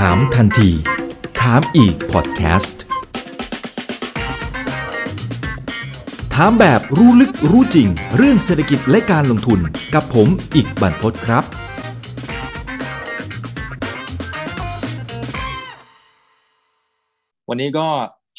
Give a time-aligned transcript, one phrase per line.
[0.10, 0.70] ามทันที
[1.40, 2.82] ถามอีกพอดแคสต์
[6.34, 9.60] ถามแบบรู้ลึกรู้จริง เรื่องเศรษฐกิจและการลงทุน
[9.94, 11.44] กับผมอีกบรรพศครับ
[17.48, 17.88] วันนี้ก็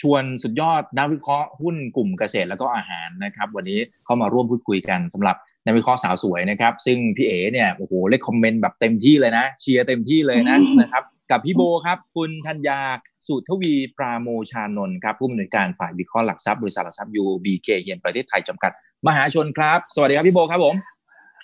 [0.02, 5.36] ชวนสุดยอดนักวิเคราะห์หุ้นกลุ่มเกษตรแล้วก็อาหารนะครับ วันนี้เข้ามาร่วมพูดคุยกันสำหรับ
[5.66, 12.80] นักวิเคราะห์สาวสวยนะครับ ซึ่งพี่เอ๋เนี่ยโอ้โหเลขคอมเมนต์แบบเต็มที่เลยนะ เชียร์เต็มที่เลยนะนะครับ กับพี่โบครับ คุณธัญญา
[13.28, 18.72] สุทวีปราโมชานนท์ครับผู้อำนวยการฝ่ายวิเคราะห์หลักทรัพย์บริษัทหลักทรัพย์ UBK เฮียนประเทศไทยจำกัด
[19.08, 20.76] มหาชนครับ สวัสดีครับพี่โบครับผม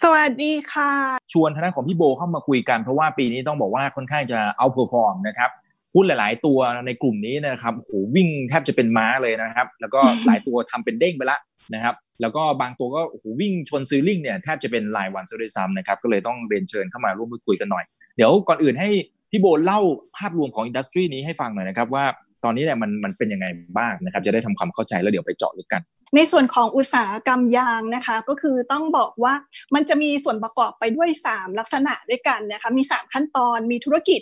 [0.03, 0.91] สวัสดีค่ะ
[1.33, 5.49] ชวนทางด้านของพี่โบเข้ามาคุยกัน เพราะว่าปีนี้ต้องบอกว่าค่อนข้างจะ outperform นะครับ
[5.93, 11.37] หุ้นหลาย ๆ ตัวในกลุ่มนี้นะครับโหวิ่งแทบจะเป็นม้าเลยนะครับ แล้วก็หลายตัวทำเป็นเด้งไปละ
[11.73, 17.83] นะครับ แล้วก็บางตัวก็โหวิ่งชน ceiling เนี่ยแทบจะเป็นรายวันซะด้วยซ้ำนะครับ ก็เลยต้องเรียนเชิญเข้ามาร่วมพูดคุยกันหน่อย
[18.15, 18.89] เดี๋ยวก่อนอื่นให้
[19.31, 19.79] พี่โบเล่า
[20.17, 22.05] ภาพรวมของอินดัสทรีนี้ให้ฟังหน่อยนะครับว่า
[22.43, 23.47] ตอนนี้เนี่ยมันมันเป็นยังไง
[23.77, 25.81] บ้างนะครับ จะได้ทำความเข้าใจแล้วเดี๋ยวไปเจาะลึกกัน
[26.15, 29.33] ในส่วนของอุตสาหกรรมยางนะคะก็คือต้องบอกว่า
[29.73, 34.19] มันจะมีส่วนประกอบไปด้วย 3 ลักษณะด้วยกันนะคะมี 3 ขั้นตอนมีธุรกิจ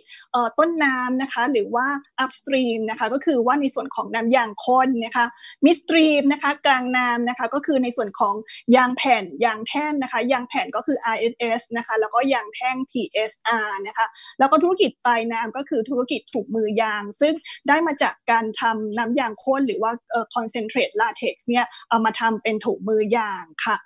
[0.59, 1.87] ต้นน้ำนะคะหรือว่า
[2.23, 5.25] upstream นะคะก็คือว่าในส่วนของน้ำยางข้นนะคะ
[5.65, 8.35] midstream นะคะกลางน้ำนะคะก็คือในส่วนของ
[8.75, 14.07] ยางแผ่นยางแท่นนะคะยางแผ่นก็คือ RSS นะคะแล้วก็ยางแท่ง TSR นะคะ
[14.39, 17.33] แล้วก็ธุรกิจปลายน้ำก็คือธุรกิจถูกมือยาง ซึ่ง
[17.67, 19.91] ได้มาจากการทำน้ำยางข้นหรือว่า
[20.35, 23.77] concentrate latex เนี่ยเอามาทำเป็นถุงมือยางค่ะ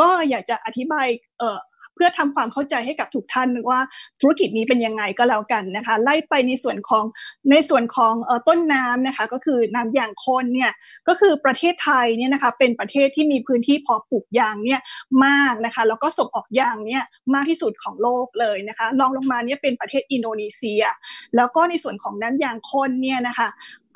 [0.00, 1.06] ก็อยากจะอธิบาย
[1.96, 3.80] เพื่อทำความเข้าใจให้กับทุกท่านว่า
[4.20, 7.04] ธุรกิจนี้เป็นยังไงก็แล้วกันนะคะ ไล่ไปในส่วนของ
[7.50, 8.14] ในส่วนของ
[8.48, 10.72] ต้นน้ำนะคะก็คือน้ำยางคนเนี่ย
[11.08, 14.80] ก็คือประเทศไทยเนี่ยนะคะเป็นประเทศที่มีพื้นที่เพาะปลูกยางเนี่ย
[15.26, 17.02] มากนะคะแล้วก็ส่งออกยางเนี่ย
[17.34, 20.82] มากที่สุดของโลกเลยนะคะรองลงมาเนี่ยเป็นประเทศอินโดนีเซีย
[21.36, 23.48] แล้วก็ในส่วนของน้ำยางคนเนี่ยนะคะ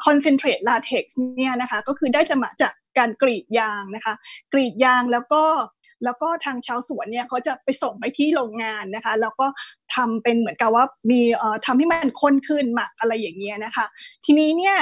[0.05, 4.15] คอนเซนเทรตลาเท็กซ์เนี่ยนะคะก็คือได้จะมาจากการกรีดยางนะคะ
[4.53, 5.43] กรีดยางแล้วก็
[6.05, 9.47] แล้วก็ทางชาวสวนเนี่ยเขาจะไปส่งไปที่โรงงานนะคะ แล้วก็
[9.95, 13.87] ทำเป็นเหมือนกับว่ามีเอ่อทำให้มันข้นขึ้นหมักอะไรอย่างเงี้ยนะคะ
[14.25, 14.77] ทีนี้เนี่ย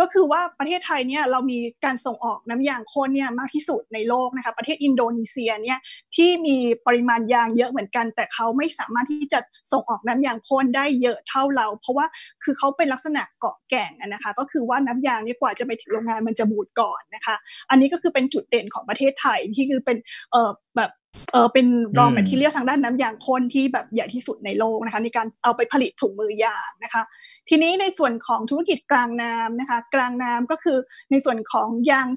[0.00, 5.78] ก็คือว่าประเทศไทยเนี่ยเรามีการส่งออกน้ำยางข้นเนี่ยมากที่สุดในโลกนะคะประเทศอินโดนีเซียเนี่ย
[6.16, 9.40] ที่มีปริมาณยางเยอะเหมือนกัน แต่เขาไม่สามารถที่จะ
[9.72, 12.06] ส่งออกน้ำยางข้นได้เยอะเท่าเรา เพราะว่า
[12.44, 17.36] คือเขาเป็นลักษณะเกาะแก่งนะคะก็คือว่าน้ำยางนี่กว่าจะไปถึงโรงงานมันจะบูดก่อนนะคะ
[17.70, 19.96] อันนี้ก็คือเป็นจุดเด่นของประเทศไทยที่คือเป็น
[20.30, 20.90] เอ่อแบบ
[21.32, 21.66] เออเป็น
[21.98, 27.02] raw material ทางด้านน้ำยางข้นที่แบบใหญ่ที่สุดในโลกนะคะในการเอาไปผลิตถุงมือยางนะคะ
[27.48, 30.78] ทีนี้ในส่วนของธุรกิจกลางน้ำนะคะ กลางน้ำก็คือ
[31.10, 32.08] ในส่วนของยาง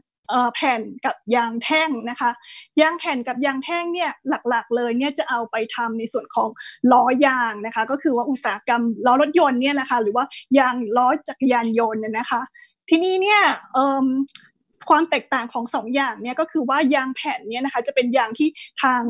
[0.53, 2.31] แผ่นกับยางแท่งนะคะ
[2.81, 4.11] ยางแผ่นกับยางแท่งเนี่ย
[4.49, 6.49] หลักๆ เลยเนี่ยจะเอาไปทำในส่วนของ
[6.91, 10.25] ล้อยางนะคะ ก็คือว่าอุตสาหกรรมล้อรถยนต์เนี่ยนะคะหรือว่า
[10.57, 12.41] ยางล้อจักรยานยนต์เนี่ยนะคะ
[12.89, 13.41] ทีนี้เนี่ย
[14.89, 18.49] ความแตกต่างของ2ออย่างเนี่ยก็คือว่ายางแผ่นเนี่ยนะคะจะเป็นยางที่
[18.81, 19.01] ทาง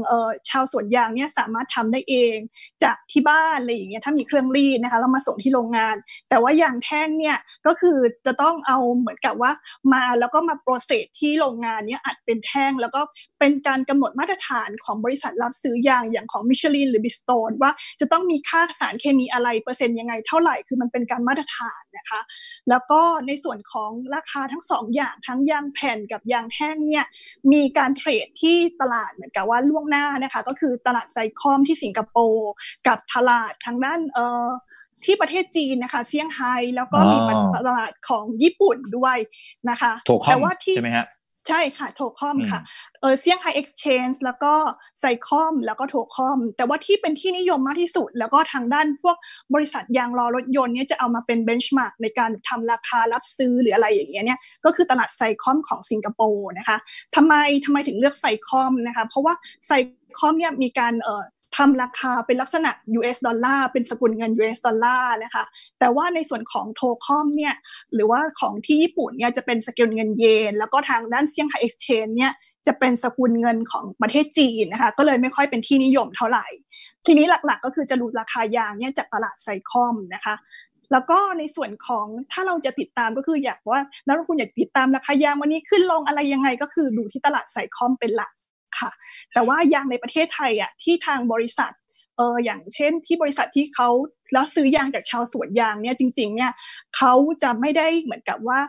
[0.50, 2.38] ชาวสวนยางเนี่ยสามารถทำได้เอง
[2.84, 5.96] จากที่บ้านอะไรอย่างเงี้ยถ้ามีเครื่องรีดนะคะแล้วมาส่งที่โรงงาน
[6.30, 7.38] แต่ว่ายางแท่งเนี่ย
[7.68, 9.52] ก็คือจะต้องเอาเหมือนกับว่า
[9.94, 13.02] มาแล้วก็มา process ที่โรงงานเนี่ยอัดเป็นแท่ง แล้วก็
[13.40, 22.22] เป็นการกำหนดมาตรฐานของบริษัทรับซื้อยางอย่างของมิชลินหรือ Bridgestone ว่าจะต้องมีค่าสารเคมีอะไรเปอร์เซ็นต์ยังไงเท่าไหร่คือมันเป็นการมาตรฐานนะคะ
[22.70, 27.06] แล้วก็ในส่วนของราคาทั้ง2ออย่างทั้งยางแผ่นกับยางแท่งเนี่ย
[27.52, 32.52] มีการ trade ที่ตลาดเหมือนกับว่าล่วงหน้านะคะก็คือตลาด SICOM ที่สิงคโปร์
[32.88, 34.48] กับตลาดทางด้านเอ่อ
[35.06, 37.18] ที่ประเทศจีนนะคะเซี่ยงไฮ้แล้วก็มี
[37.56, 39.18] ตลาดของญี่ปุ่นด้วย
[39.70, 39.92] นะคะ
[40.30, 41.08] แต่ว่าที่ใช่ไหมฮะ
[41.48, 42.60] ใช่ค่ะ TOCOM ค่ะ
[43.02, 44.54] เออเซี่ยงไฮ้ Exchange แล้วก็
[45.00, 49.16] SICOM แล้วก็ TOCOM แต่ว่าที่เป็นที่นิยมมากที่สุด แล้วก็ทางด้านพวก
[49.54, 56.78] บริษัทยางล้อรถยนต์เนี่ยจะเอามาเป็น benchmark ในการทำราคารับซื้อหรืออะไรอย่างเงี้ยเนี่ยก็คือตลาด SICOM ของสิงคโปร์นะคะ
[57.16, 57.34] ทำไม
[57.66, 59.34] ทำไมถึงเลือก SICOM นะคะ เพราะว่า
[59.68, 61.24] SICOM เนี่ยมีการเอ่อ
[61.58, 65.46] ทำราคาเป็นลักษณะ US ดอลลาร์เป็นสกุลเงิน US ดอลลาร์นะคะ
[65.80, 67.56] แต่ว่าในส่วนของ TOCOM เนี่ย
[67.94, 72.32] หรือว่าของที่ญี่ปุ่นเนี่ยจะเป็นสกุลเงินเยน แล้วก็ทางด้านเซี่ยงไฮ้เอ็กซ์เชนเนี่ย
[72.68, 76.48] จะเป็นสกุลเงินของประเทศจีนนะคะก็เลยไม่ค่อยเป็นที่นิยมเท่าไหร่
[77.06, 80.36] ทีนี้หลักๆ ก็คือจะ quote ราคายางเนี่ยจากตลาด SICOM นะคะ
[80.92, 88.32] แล้วก็ในส่วนของถ้าเราจะติดตามก็คืออย่างว่านักลงทุนอยากติดตามราคายางวันนี้ขึ้นลงอะไรยังไงก็คือดูที่ตลาด SICOM เป็นหลัก
[88.80, 88.92] ค่ะ
[89.34, 91.72] แต่ว่ายางในประเทศไทยอะที่ทางบริษัท
[92.18, 93.90] เอออย่างเช่นที่บริษัทที่เขา
[94.34, 96.52] รับซื้อยางจากชาวสวนยางเนี่ยจริงๆเนี่ย
[96.98, 97.14] เขา
[97.44, 98.60] จะไม่ได้เหมือนกับว่า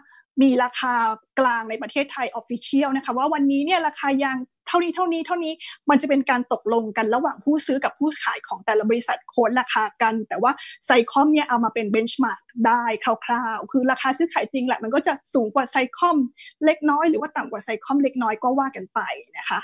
[0.42, 0.94] มีราคา
[1.38, 4.36] กลางในประเทศไทย official นะคะว่าวันนี้เนี่ยราคายาง
[4.68, 5.52] เท่านี้เท่านี้เท่านี้
[5.90, 10.52] มันจะเป็นการตกลงกันระหว่างผู้ซื้อกับผู้ขายของแต่ละบริษัท quote ราคากัน แต่ว่า
[10.86, 12.82] SICOM เนี่ยเอามาเป็น benchmark ได้
[13.24, 16.16] คร่าวๆ คือราคาซื้อขายจริงแหละมันก็จะสูงกว่า SICOM
[16.64, 19.00] เล็กน้อยหรือว่าต่ำกว่า SICOM เล็กน้อยก็ว่ากันไป
[19.38, 19.60] นะคะ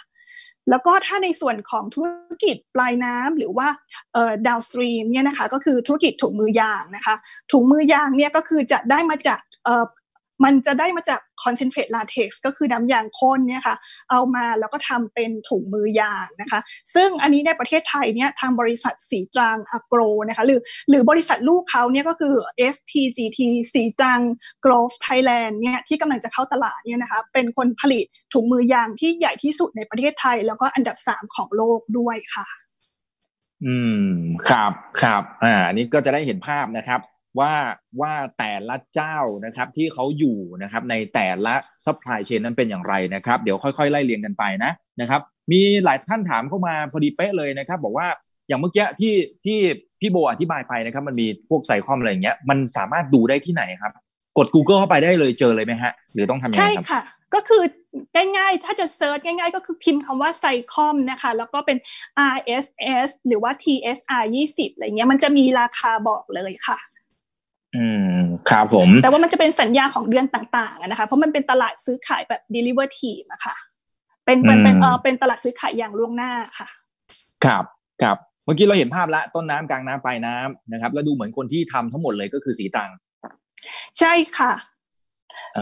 [0.70, 2.08] แล้วก็ถ้าในส่วนของธุร
[2.42, 3.68] กิจปลายน้ำหรือว่า
[4.46, 7.14] downstream เนี่ยนะคะก็คือธุรกิจถุงมือยางนะคะ
[7.52, 9.40] ถุงมือยางเนี่ยก็คือจะได้มาจาก
[10.44, 13.76] มันจะได้มาจาก concentrate latex ก็คือน้ำยางข้นเนี่ยค่ะ
[14.10, 16.60] เอามาแล้วก็ทำเป็นถุงมือยางนะคะ
[16.94, 22.34] ซึ่งอันนี้ในประเทศไทยเนี่ยทางบริษัทศรีตรังแอโกรนะคะหรือหรือบริษัทลูกเขาเนี่ยก็คือ
[22.74, 23.38] STGT
[23.72, 24.20] ศรีตรัง
[24.64, 32.46] Gloves Thailand เนี่ยที่กำลังจะเข้าตลาดเนี่ยนะคะเป็นคนผลิตถุงมือยางที่ใหญ่ที่สุดในประเทศไทย แล้วก็อันดับสามของโลกด้วยค่ะ
[33.64, 34.04] อืม
[34.48, 37.00] ครับครับอ่าอันนี้ก็จะได้เห็นภาพนะครับ
[37.38, 37.52] ว่า
[38.00, 41.54] ว่าแต่ละเจ้านะครับที่เขาอยู่นะครับในแต่ละ
[41.84, 45.20] supply chain นั้นเป็นอย่างไรนะครับเดี๋ยวค่อยๆ ไล่เรียงกันไปนะนะครับ
[45.52, 48.08] มีหลายท่านถามเข้ามาพอดีเป๊ะเลยนะครับ บอกว่า
[48.48, 49.14] อย่างเมื่อกี้ที่
[49.44, 49.58] ที่
[50.00, 53.92] พี่โบอธิบายไปนะครับ มันมีพวกไซคอมอะไรอย่างเงี้ยมันสามารถดูได้ที่ไหนครับ
[54.38, 57.00] กด Google เข้าไปได้เลยเจอเลยไหมฮะ หรือต้องทำยังไงครับ ใช่ค่ะ
[57.34, 57.62] ก็คือ
[58.36, 61.78] ง่ายๆ ถ้าจะเซิร์ชง่ายๆ ก็คือพิมพ์คำว่าไซคอมนะคะ แล้วก็เป็น
[62.34, 66.78] RSS หรือว่า TSR 20อะไรเงี้ยมันจะมีราคาบอกเลยค่ะ
[67.76, 68.18] อืม
[68.50, 73.54] ครับผม แต่ว่ามันจะเป็นสัญญาของเดือนต่างๆนะคะ เพราะมันเป็นตลาดซื้อขายแบบ deliver team นะคะ
[74.24, 76.68] เป็นเป็นเป็นเออเป็นตลาดซื้อขายอย่างล่วงหน้าค่ะ
[77.44, 77.64] ครับ
[78.02, 82.90] ครับเมื่อกี้เราเห็นภาพแล้วต้นน้ำกลางน้ำปลายน้ำนะครับ แล้วดูเหมือนคนที่ทำทั้งหมดเลยก็คือสีตัง
[83.98, 84.52] ใช่ค่ะ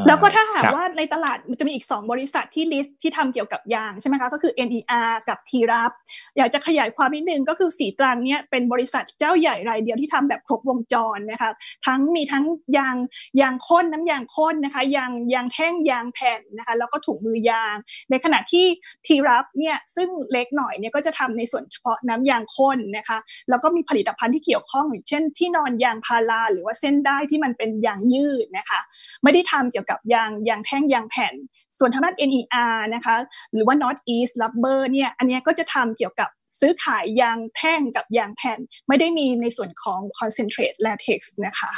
[0.07, 5.93] แล้วก็ถ้าหากว่าในตลาดมันจะมีอีก 2 บริษัทที่ลิสต์ที่ทำเกี่ยวกับยางใช่ไหมคะก็คือ NER กับทีรับ
[6.37, 11.51] อยากจะขยายความนิดนึงก็คือสีตรังเนี่ยเป็นบริษัทเจ้าใหญ่รายเดียวที่ทำแบบครบวงจรนะคะ
[11.87, 12.45] ทั้งมีทั้ง
[12.77, 12.97] ยาง
[13.41, 17.77] ยางข้นน้ำยางข้นนะคะยางยางแท่งยางแผ่นนะคะแล้วก็ถุงมือยาง
[18.11, 18.67] ในขณะที่
[19.07, 23.19] ทีรับเนี่ยซึ่งเล็กหน่อยเนี่ยก็จะทำในส่วนเฉพาะน้ำยางข้นนะคะ
[23.51, 28.81] แล้วก็มีผลิตภัณฑ์ที่เกี่ยวข้องอย่างเช่น ที่นอนยางพาราหรือว่าเส้นได้ที่มันเป็นยางยืดนะคะ
[29.23, 31.35] ไม่ได้ทำเกี่ยวกับยางยางแท่งยางแผ่น
[31.79, 33.17] ส่วนทางด้าน NER นะคะ
[33.53, 36.29] หรือว่า North East Rubber เนี่ยอันนี้ก็จะทำเกี่ยวกับ
[36.61, 38.59] ซื้อขายยางแท่งกับยางแผ่น
[38.89, 41.73] ไม่ได้มีในส่วนของ concentrate latex นะคะ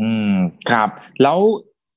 [0.00, 0.36] อืม
[0.70, 0.88] ครับ
[1.22, 1.38] แล้ว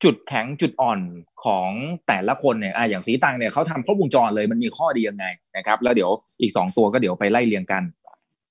[0.04, 1.00] จุดแข็งจุดอ่อน
[1.44, 1.70] ของ
[2.08, 5.26] แต่ละคนเนี่ยอ่อย่างสีตังเนี่ยเขาทำครบวงจรเลยมันมีข้อดียังไง
[5.58, 6.12] นะครับ แล้วเดี๋ยว
[6.42, 7.84] อีกสองตัวก็เดี๋ยวไปไล่เรียงกัน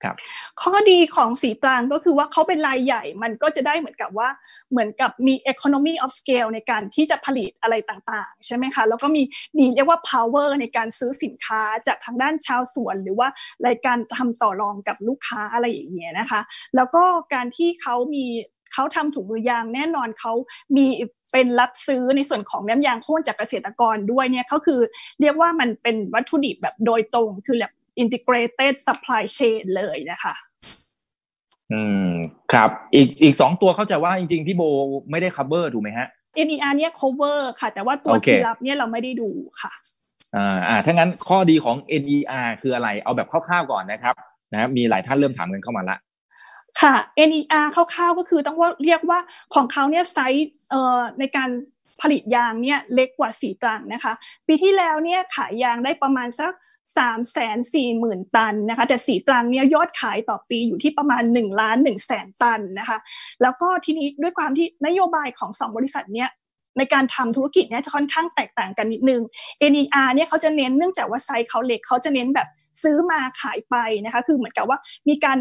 [0.04, 0.14] ครับ
[0.62, 4.28] ข้อดีของสีตรังก็คือว่าเขาเป็นรายใหญ่ มันก็จะได้เหมือนกับว่า
[4.70, 9.22] เหมือนกับมี economy of scale ในการที่จะผลิตอะไรต่างๆ ใช่ไหมคะ แล้วก็มี
[9.58, 13.28] มีเรียกว่า power ในการซื้อสินค้าจากทางด้านชาวสวน หรือว่า
[13.64, 16.40] ในการทำต่อรองกับลูกค้าอะไรอย่างเงี้ยนะคะ
[16.76, 17.02] แล้วก็
[17.34, 18.26] การที่เขามี
[18.74, 20.32] เขาทำถุงมือยางแน่นอนเขา
[20.76, 20.84] มี
[21.32, 24.80] เป็นรับซื้อในส่วนของน้ำยางโค่นจากเกษตรกรด้วยเนี่ยก็คือ
[25.20, 30.34] เรียกว่ามันเป็นวัตถุดิบแบบโดยตรงคือแบบ integrated supply chain เลยนะคะ
[31.72, 32.08] อืม
[32.52, 34.62] ครับอีกอีกสองตัวเข้าใจว่าจริงๆ พี่โบ
[35.10, 36.08] ไม่ได้ cover ถูกไหมฮะ
[36.46, 39.28] NER เนี่ย cover ค่ะ แต่ว่าตัวทีรับเนี่ยเราไม่ได้ดู
[39.62, 39.72] ค่ะ
[40.36, 44.14] อ่าอ่าถ้างั้นข้อดีของ NER คืออะไรเอาแบบคร่าวๆก่อนนะครับ
[44.52, 45.96] นะมีหลายท่านเริ่มถามกันเข้ามาละ
[46.80, 46.94] ค่ะ
[47.28, 49.18] NER คร่าวๆก็คือต้องว่าเรียกว่า
[49.54, 51.48] ของเขาเนี่ยไซส์เอ่อในการ
[52.02, 54.12] ผลิตยางเนี่ยเล็กกว่าสีตรังนะคะ
[54.46, 56.52] ปีที่แล้วเนี่ยขายยางได้ประมาณสัก
[56.96, 62.98] สามแสนสี่หมื่นตันนะคะแต่สีตรังเนี่ยยอดขายต่อปีอยู่ที่ประมาณ1ล้าน1แสนตันนะคะ
[63.42, 66.30] แล้วก็ทีนี้ด้วยความที่นโยบายของ2บริษัทเนี่ย
[66.78, 69.22] ในการทำธุรกิจเนี่ยจะค่อนข้างแตกต่างกันนิดนึง
[69.72, 72.48] NER เนี่ยเขาจะเน้นเนื่องจากว่าไซส์เขาเล็กเขาจะเน้นแบบ
[72.82, 74.78] ซื้อมาขายไปนะคะคือเหมือนกับว่า
[75.08, 75.38] มีการ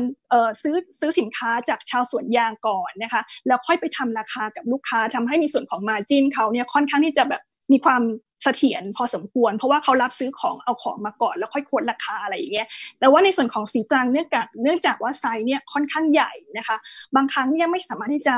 [0.62, 7.42] ซื้อซื้อสินค้าจากชาวสวนยางก่อนนะคะแล้วค่อยไปทำราคากับลูกค้าทำให้มีส่วนของ margin เขาเนี่ยค่อนข้างที่จะแบบ
[7.72, 8.02] มีความ
[8.44, 12.68] เสถียรพอสมควร เพราะว่าเขารับซื้อของเอาของมาก่อนแล้วค่อย quote ราคาอะไรอย่างเงี้ย
[13.00, 16.78] แต่ว่าในส่วนของศรีตรังเนื่องจากเนื่องจากว่าไซส์เนี่ยค่อนข้างใหญ่นะคะ
[17.16, 18.36] บางครั้งเนี่ยไม่สามารถที่จะ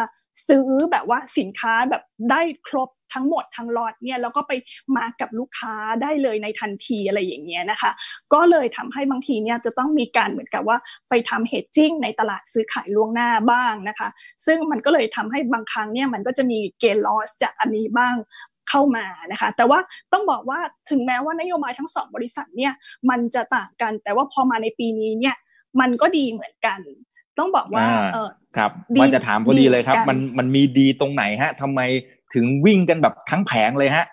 [0.48, 4.52] ซื้อแบบว่าสินค้าแบบได้ครบทั้งหมดทั้งล็อตเนี่ยแล้วก็ไป
[4.98, 7.92] มากับลูกค้าได้เลยในทันทีอะไรอย่างเงี้ยนะคะ
[8.34, 10.78] ก็เลยทำให้บางทีเนี่ยจะต้องมีการเหมือนกับว่า
[11.10, 14.08] ไปทำเฮดจิ้งในตลาดซื้อขายล่วงหน้าบ้างนะคะ
[14.46, 18.16] ซึ่งมันก็เลยทำให้บางครั้งเนี่ยมันก็จะมีเกณฑ์ลอสจากอันนี้บ้าง
[18.70, 19.80] เข้ามานะคะ แต่ว่า
[20.14, 20.60] ต้องบอกว่า
[20.90, 22.74] ถึงแม้ว่านโยบายทั้งสองบริษัทเนี่ย
[23.10, 25.36] มันจะต่างกัน แต่ว่าพอมาในปีนี้เนี่ย
[25.80, 26.80] มันก็ดีเหมือนกัน
[27.40, 31.80] ต้องบอกว่าเออครับว่าจะถามพอดีเลยครับ มันมันมีดีตรงไหนฮะทำไม
[32.34, 34.06] ถึงวิ่งกันแบบทั้งแผงเลยฮะ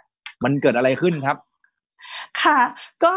[0.45, 1.37] มันเกิดอะไรขึ้นครับ
[2.43, 2.61] ค่ะ
[3.05, 3.15] ก็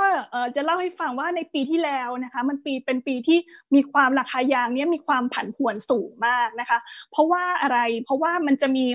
[0.55, 3.39] จะเล่าให้ฟังว่าในปีที่แล้วนะคะมันปีเป็นปีที่
[3.75, 6.79] มีความราคายางเนี้ยมีความผันผวนสูงมากนะคะ
[7.11, 8.85] เพราะว่าอะไรเพราะว่ามันจะมี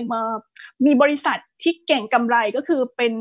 [0.85, 3.13] มีบริษัทที่เก่งกำไรก็คือเป็น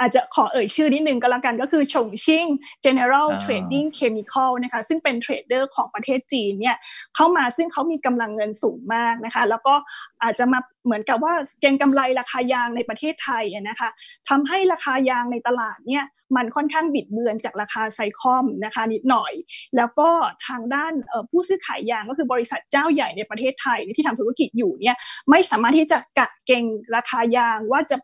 [0.00, 2.46] อาจจะขอเอ่ยชื่อนิดนึงก็แล้วกันก็คือชงชิ่ง
[2.84, 6.76] General Trading Chemical นะคะซึ่งเป็นเทรดเดอร์ของประเทศจีนเนี่ย
[7.14, 9.74] เข้ามาซึ่งเขามีกำลังเงินสูงมากนะคะแล้วก็
[10.22, 13.88] อาจจะมาเหมือนกับว่าเก็งกำไรราคายางในประเทศไทยนะคะ
[14.28, 16.04] ทำให้ราคายางในตลาดเนี่ย
[16.36, 19.32] มันค่อนข้างบิดเบือนจากราคาไซคอมนะคะนิดหน่อย
[19.76, 20.08] แล้วก็
[20.46, 20.92] ทางด้าน
[21.30, 24.96] ผู้ซื้อขายยางก็คือบริษัทเจ้าใหญ่ในประเทศไทยที่ทำธุรกิจอยู่เนี่ย
[25.30, 26.64] ไม่สามารถที่จะกัดเก่ง
[26.96, 27.96] ราคายางว่าจะ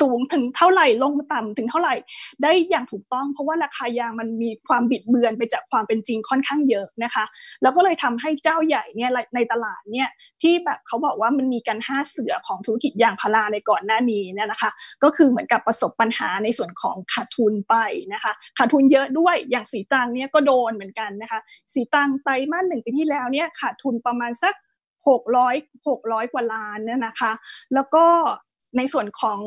[0.00, 1.94] สูงถึงเท่าไหร่ลงต่ำถึงเท่าไหร่
[2.42, 7.24] ได้อย่างถูกต้องเพราะว่าราคายางมันมีความบิดเบือนไปจากความเป็นจริงค่อนข้างเยอะนะคะ
[7.62, 10.08] แล้วก็เลยทำให้เจ้าใหญ่เนี่ยในตลาดเนี่ย
[10.42, 14.70] ที่แบบเขาบอกว่ามันมีการห้าเสือของธุรกิจยางพาราในก่อนหน้านี้เนี่ยนะคะ
[15.02, 17.76] ก็คือเหมือนกับประสบปัญหาในส่วนของขาดทุนไป
[18.12, 21.40] นะคะขาดทุนเยอะด้วยอย่างสีตังเนี่ยก็โดนเหมือนกันนะคะ
[21.74, 24.54] สีตังไตรมาสหนึ่งปีที่แล้วเนี่ยขาดทุนประมาณสัก
[25.08, 25.54] หกร้อย
[25.88, 27.32] หกร้อยกว่าล้านเนี่ยนะคะ
[27.74, 28.04] แล้วก็
[28.76, 29.38] ในส่วนของ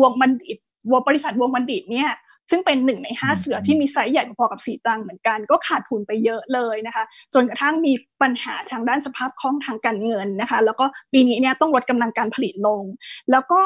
[0.00, 0.58] วงบัณฑิต
[0.92, 2.10] วงบริษัทวงบัณฑิตเนี่ย
[2.50, 12.82] ซึ่งเป็นหนึ่งในห้าเสือที่มีไซส์ใหญ่พอกับสีตังเหมือนกัน ก็ขาดทุนไปเยอะเลยนะคะ จนกระทั่งมีปัญหาทางด้านสภาพคล่องทางการเงินนะคะ แล้วก็ปีนี้เนี่ยต้องลดกำลังการผลิตลง
[13.30, 13.62] แล้วก็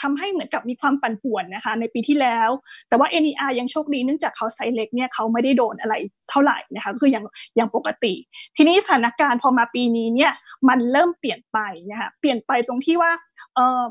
[0.00, 2.50] ทำให้เหมือนกับมีความปั่นป่วนนะคะ ในปีที่แล้ว
[2.88, 5.94] แต่ว่า NER ยังโชคดีเนื่องจากเขาไซเล็กเนี่ยเขาไม่ได้โดนอะไร
[6.30, 7.24] เท่าไหร่นะคะก็คือยัง
[7.58, 8.14] ยังปกติ
[8.56, 10.32] ทีนี้สถานการณ์พอมาปีนี้เนี่ย
[10.68, 11.58] มันเริ่มเปลี่ยนไป
[11.90, 13.10] นะคะเปลี่ยนไปตรงที่ว่า
[13.56, 13.82] เออ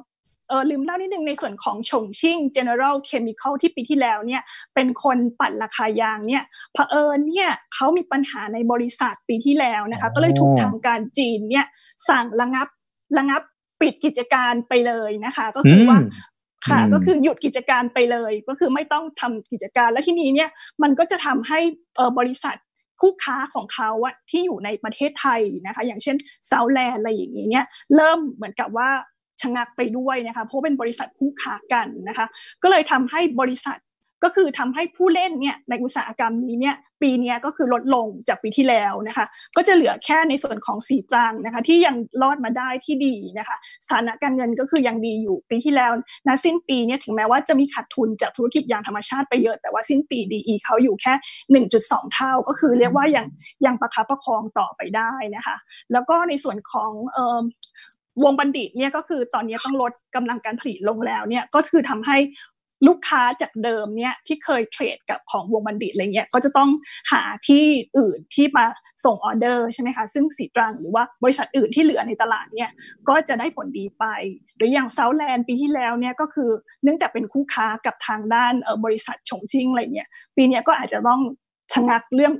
[0.50, 4.42] เออลืมเล่านิดนึงในส่วนของชงชิ่ง General Chemical ที่ปีที่แล้วเนี่ย
[4.74, 6.44] เป็นคนปั่นราคายางเนี่ย
[6.74, 11.66] เผอิญเนี่ยเขามีปัญหาในบริษัทปีที่แล้วนะคะก็เลยถูกทางการจีนเนี่ย
[12.10, 12.68] สั่งระงับ
[13.18, 13.42] ระงับ
[13.82, 16.00] ปิดกิจการไปเลยนะคะ ก็คือว่า
[16.70, 20.50] ค่ะก็คือหยุดกิจการไปเลย ก็คือไม่ต้องทำกิจการ แล้วที่นี้เนี่ย
[20.84, 21.60] มันก็จะทำให้
[22.20, 22.56] บริษัท
[23.02, 26.16] คู่ค้าของเขาอะที่อยู่ในประเทศไทยนะคะ อย่างเช่น
[26.48, 27.66] เซาแลนด์อะไรอย่างนี้เนี่ย
[27.96, 28.90] เริ่มเหมือนกับว่า
[29.42, 32.26] ชะงักไปด้วยนะคะ เพราะเป็นบริษัทคู่ค้ากันนะคะ
[32.64, 33.78] ก็เลยทำให้บริษัท
[34.24, 45.92] ก็คือทำให้ผู้เล่นเนี่ยในอุตสาหกรรมนี้เนี่ยปีนี้ก็คือลดลงจากปีที่แล้วนะคะ ก็จะเหลือแค่ในส่วนของสีตรังนะคะ ที่ยังรอดมาได้ที่ดีนะคะ สถานะการเงินก็คือยังดีอยู่ปีที่แล้ว
[46.28, 51.14] นะสิ้นปีเนี่ยถึงแม้ว่าจะมีขาดทุนจากธุรกิจยางธรรมชาติไปเยอะ แต่ว่าสิ้นปีดีเขาอยู่แค่
[51.82, 53.26] 1.2 เท่า ก็คือเรียกว่ายัง
[53.66, 55.56] ยังประคับประคองต่อไปได้นะคะ
[55.92, 56.92] แล้วก็ในส่วนของ
[58.24, 62.18] วงบัณฑิตเนี่ยก็คือตอนนี้ต้องลดกำลังการผลิตลงแล้วเนี่ยก็คือทำให้
[62.88, 66.70] ลูกค้าจากเดิมเนี่ยที่เคยเทรดกับของวงบัณฑิตอะไรเงี้ยก็จะต้อง
[67.12, 67.64] หาที่
[67.98, 68.66] อื่นที่มา
[69.06, 72.70] ส่งออเดอร์ใช่ไหมคะซึ่งสีตรังหรือว่าบริษัทอื่นที่เหลือในตลาดเนี่ย
[73.10, 74.06] ก็จะได้ผลดีไป
[74.56, 76.50] หรืออย่างเซาแลนด์ปีที่แล้วเนี่ยก็คือ
[76.84, 78.54] เนื่องจากเป็นคู่ค้ากับทางด้าน
[78.86, 81.22] บริษัทชงชิ่งอะไรเงี้ยปีนี้ก็อาจจะต้อง
[81.74, 82.34] ชะงักเรื่อง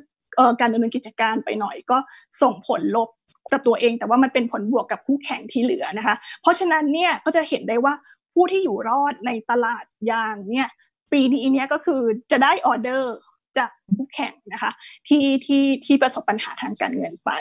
[0.62, 1.98] การดำเนินกิจการไปหน่อยก็
[2.42, 3.10] ส่งผลลบ
[3.52, 7.94] กับตัวเอง แต่ว่ามันเป็นผลบวกกับคู่แข่งที่เหลือนะคะ เพราะฉะนั้นเนี่ยก็จะเห็นได้ว่า
[8.36, 10.68] ผู้ที่อยู่รอดในตลาดยางเนี่ย
[11.12, 12.02] ปีนี้เนี่ยก็คือ
[12.32, 13.16] จะได้ออเดอร์
[13.58, 14.72] จากคู่แข่งนะคะ
[15.08, 17.32] ที่ที่ที่ประสบปัญหาทางการเงินไป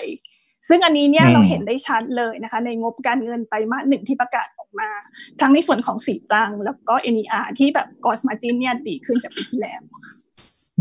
[0.69, 4.89] ซึ่งอันนี้เนี่ยเราเห็นได้ชัดเลยนะคะ ในงบการเงินไตรมาสหนึ่งที่ประกาศออกมา
[5.41, 9.81] ทั้งในส่วนของสีตังแล้วก็ NER ที่แบบกอสมาจินเนี่ยดีขึ้นจากปีที่แล้ว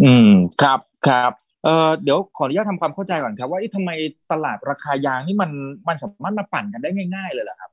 [0.04, 1.32] อืมครับครับ
[1.64, 3.92] เอ่อเดี๋ยวขออนุญาตทำความเข้าใจก่อนครับ ว่าทำไม
[4.32, 5.52] ตลาดราคายางนี่มัน
[5.88, 7.72] มันสามารถมาปั่นกันได้ง่าย ๆ เลยเหรอครับ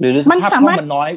[0.00, 1.10] หรือสภาพคล่องมันน้อย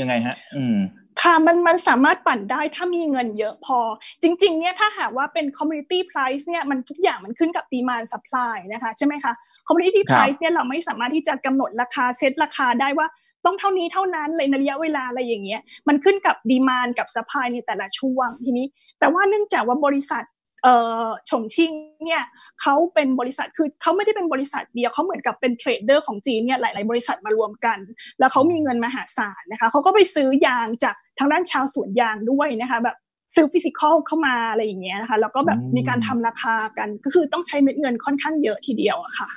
[0.00, 0.78] ยังไงฮะ อืม
[1.22, 3.78] ค่ะมันมันสามารถปั่นได้ถ้ามีเงินเยอะพอ
[4.22, 9.32] จริง ๆ เนี่ยถ้าหากว่าเป็น commodity price เนี่ยมันทุกอย่างมันขึ้นกับ demand supply นะคะใช่ไหมคะ
[9.66, 13.06] commodity price เนี่ยเราไม่สามารถที่จะกำหนดราคาเซตราคาได้ว่า
[13.44, 18.66] ต้องเท่านี้เท่านั้นเลยในระยะเวลาอะไรอย่างเงี้ยมันขึ้นกับ demand กับ supply ในแต่ละช่วงทีนี้
[19.00, 20.24] แต่ว่าเนื่องจากว่าบริษัท
[20.64, 21.72] เอ่อฉงชิ่ง
[22.04, 22.22] เนี่ย
[22.60, 27.78] เขาเป็นบริษัทคือเขาไม่ได้เป็นบริษัทเดียวเขาเหมือนกับเป็น trader ของจีนเนี่ยหลาย ๆ บริษัทมารวมกัน
[28.18, 32.96] แล้วเขามีเงินมหาศาลนะคะเขาก็ไปซื้อยางจากทางด้านชาวสวนยางด้วยนะคะแบบ
[33.34, 39.28] ซื้อฟิสิกอลเข้ามาอะไรอย่างเงี้ยนะคะแล้วก็แบบมีการทำราคากันก็คือต้องใช้เม็ดเงินค่อนข้างเยอะทีเดียวอะค่ะ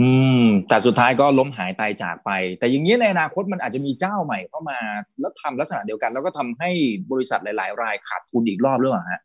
[0.00, 0.10] อื
[0.42, 4.78] ม แต่สุดท้ายก็ล้มหายตายจากไป แต่อย่างนี้ในอนาคตมันอาจจะมีเจ้าใหม่เข้ามา
[5.20, 6.70] แล้วทำลักษณะเดียวกัน แล้วก็ทำให้
[7.12, 9.20] บริษัทหลาย ๆ รายขาดทุนอีกรอบหรือเปล่าฮะ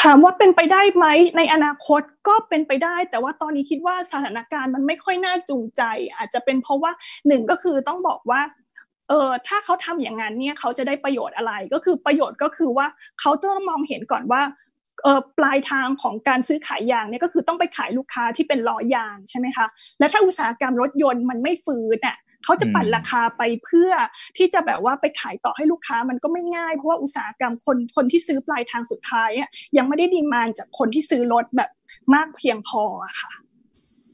[0.00, 1.06] ถามว่าเป็นไปได้ไหม
[1.36, 5.82] ในอนาคตก็เป็นไปได้ แต่ว่าตอนนี้คิดว่าสถานการณ์มันไม่ค่อยน่าจูงใจ
[6.16, 6.92] อาจจะเป็นเพราะว่า
[7.28, 8.40] หนึ่งก็คือต้องบอกว่า
[9.08, 12.86] เออถ้าเขาทำอย่างนั้นเนี่ยเขาจะได้ประโยชน์อะไรก็คือประโยชน์ก็คือว่า
[13.20, 14.42] เขาต้องมองเห็นก่อนว่า
[15.02, 19.66] เออปลายทางของการซื้อขายยางเนี่ยก็คือต้องไปขายลูกค้าที่เป็นล้อยางใช่ไหมคะ
[19.98, 23.90] และถ้าอุตสาหกรรมรถยนต์มันไม่ฟื้นอะ เขาจะปั่นราคาไปเพื่อ
[24.36, 29.30] ที่จะแบบว่าไปขายต่อให้ลูกค้ามันก็ไม่ง่ายเพราะว่าอุตสาหกรรมคนคนที่ซื้อปลายทางสุดท้าย
[29.76, 31.70] ยังไม่ได้ดีมานจากคนที่ซื้อรถแบบ
[32.14, 32.82] มากเพียงพอ
[33.20, 33.30] ค่ะ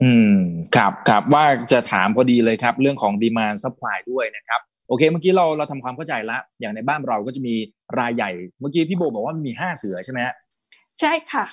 [0.02, 0.38] อืม
[0.76, 7.54] ครับครับว่าจะถามพอดีเลยครับ เรื่องของ demand supply ด้วยนะครับโอเค เมื่อกี้เราเราทำความเข้าใจละอย่างในบ้านเราก็จะมี
[7.98, 8.30] รายใหญ่
[8.60, 10.20] เมื่อกี้พี่โบบอกว่ามีห้าเสือใช่ไหม
[11.00, 11.44] ใช่ค่ะ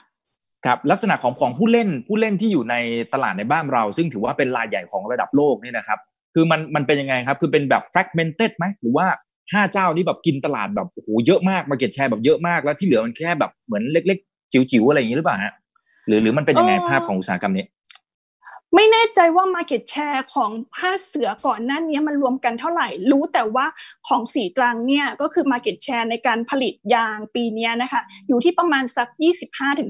[0.66, 2.76] ครับลักษณะของของผู้เล่นผู้เล่นที่อยู่ใน
[3.14, 6.00] ตลาดในบ้านเรา ซึ่งถือว่าเป็นรายใหญ่ของระดับโลกนี่นะครับ
[6.36, 9.08] คือมันมันเป็นยังไงครับ คือเป็นแบบ fragmented ไหมหรือว่า
[9.54, 15.54] ห้าเจ้านี่แบบกินตลาดแบบโอ้โหเยอะมาก market share แบบเยอะมากแล้วที่เหลือมันแค่แบบเหมือนเล็ก ๆ จิ๋วๆอะไรอย่างนี้หรือเปล่าฮะ
[16.08, 17.66] หรือหรือมันเป็นยังไงภาพของอุตสาหกรรมนี้
[18.76, 23.66] ไม่แน่ใจว่า Market Share ของผ้าเสือก่อนหน้านี้มันรวมกันเท่าไหร่ รู้แต่ว่า
[24.08, 29.08] ของสีตรังเนี่ยก็คือ Market Share ในการผลิตยางปีนี้นะคะอยู่ที่ประมาณสัก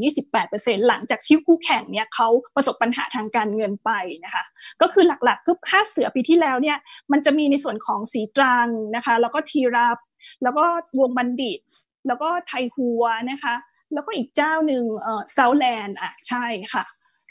[0.04, 3.92] 25-28%หลังจากที่คู่แข่งเนี่ยเขาประสบปัญหาทางการเงินไป
[4.26, 4.44] นะคะ
[4.82, 6.78] ก็คือหลักๆคือผ้าเสือปีที่แล้วเนี่ย
[7.12, 9.98] มันจะมีในส่วนของสีตรังนะคะแล้วก็ทีรับ
[10.44, 10.66] แล้วก็
[11.00, 11.60] วงบันดิต
[12.08, 13.56] แล้วก็ไทหัวนะคะ
[13.94, 16.86] แล้วก็อีกเจ้าหนึ่งเอ่อเซาแลนด์อะใช่ค่ะ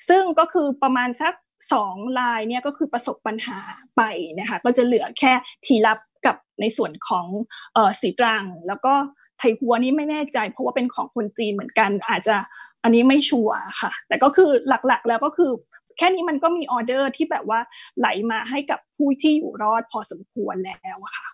[0.09, 1.35] ซึ่งก็คือประมาณสัก
[1.73, 3.59] สองลายเนี่ยก็คือประสบปัญหา
[3.97, 4.03] ไป
[4.39, 5.33] นะคะก็จะเหลือแค่
[5.67, 7.27] ทีรับกับในส่วนของ
[7.75, 8.95] เอ่อสีตรัง แล้วก็
[9.39, 12.37] ไทหัวนี้ไม่แน่ใจ เพราะว่าเป็นของคนจีนเหมือนกัน อาจจะ
[12.83, 15.51] อันนี้ไม่ชัวร์ค่ะ แต่ก็คือหลักๆ แล้วก็คือ
[15.99, 17.61] แค่นี้มันก็มีออเดอร์ที่แบบว่า
[17.99, 21.27] ไหลมาให้กับผู้ที่อยู่รอดพอสมควรแล้วค่ะ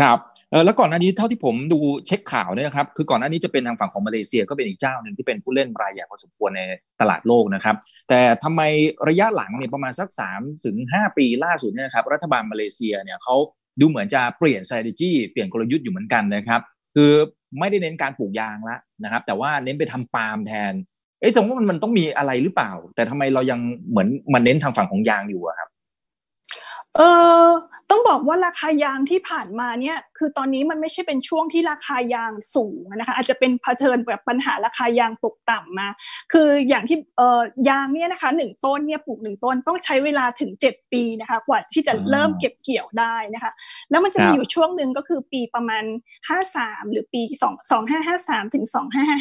[0.00, 0.18] ครับ
[0.64, 6.62] แล้วก่อนหน้านี้เท่าที่ผมดูเช็คข่าวเนี่ยครับคือก่อนหน้านี้จะเป็นทางฝั่งของมาเลเซียก็เป็นอีกเจ้าหนึ่งที่เป็นผู้เล่นรายใหญ่พอสมควรใน
[7.00, 7.76] ตลาดโลกนะครับ
[8.08, 8.62] แต่ทำไม
[9.08, 10.30] ระยะหลังเนี่ยประมาณสัก3า
[10.64, 13.36] ถึงหปีล่าสุดเนี่ยครับรัฐบาลมาเลเซียเนี่ยเขา
[13.80, 16.60] ดูเหมือนจะเปลี่ยน strategy เปลี่ยนกลยุทธ์อยู่เหมือนกันนะครับ
[16.94, 17.12] คือ
[17.58, 20.72] ไม่ได้เน้นการปลูกยางละนะครับ แต่ว่าเน้นไปทำปาล์มแทน
[21.20, 25.68] เอ๊ะจังว่ามันมันต้องมีอะไรหรือเปล่า แต่ทำไมเรายังเหมือนมันเน้นทางฝั่งของยางอยู่ครับ
[26.96, 27.02] เอ
[27.46, 27.48] อ
[27.90, 35.88] ต้องบอกว่าราคายางที่ผ่านมาเนี่ยคือตอนนี้มันไม่ใช่เป็นช่วงที่ราคายางสูงนะคะอาจจะเป็นเผชิญแบบปัญหาราคายางตกต่ำมา
[36.32, 43.52] คืออย่างที่เออยางเนี่ยนะคะหนึ่งต้นเนี่ยปลูกหนึ่งต้นต้องใช้เวลาถึง 7 ปีนะคะกว่าที่จะเริ่มเก็บเกี่ยวได้นะคะ
[43.90, 45.84] แล้วมันจะมีอยู่ช่วงหนึ่งก็คือปีประมาณ
[46.38, 47.54] 53 หรือปี2
[48.04, 48.64] 2553ถึง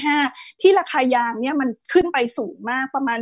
[0.03, 3.20] 2555 ที่ราคายางเนี่ยมันขึ้นไปสูงมากประมาณ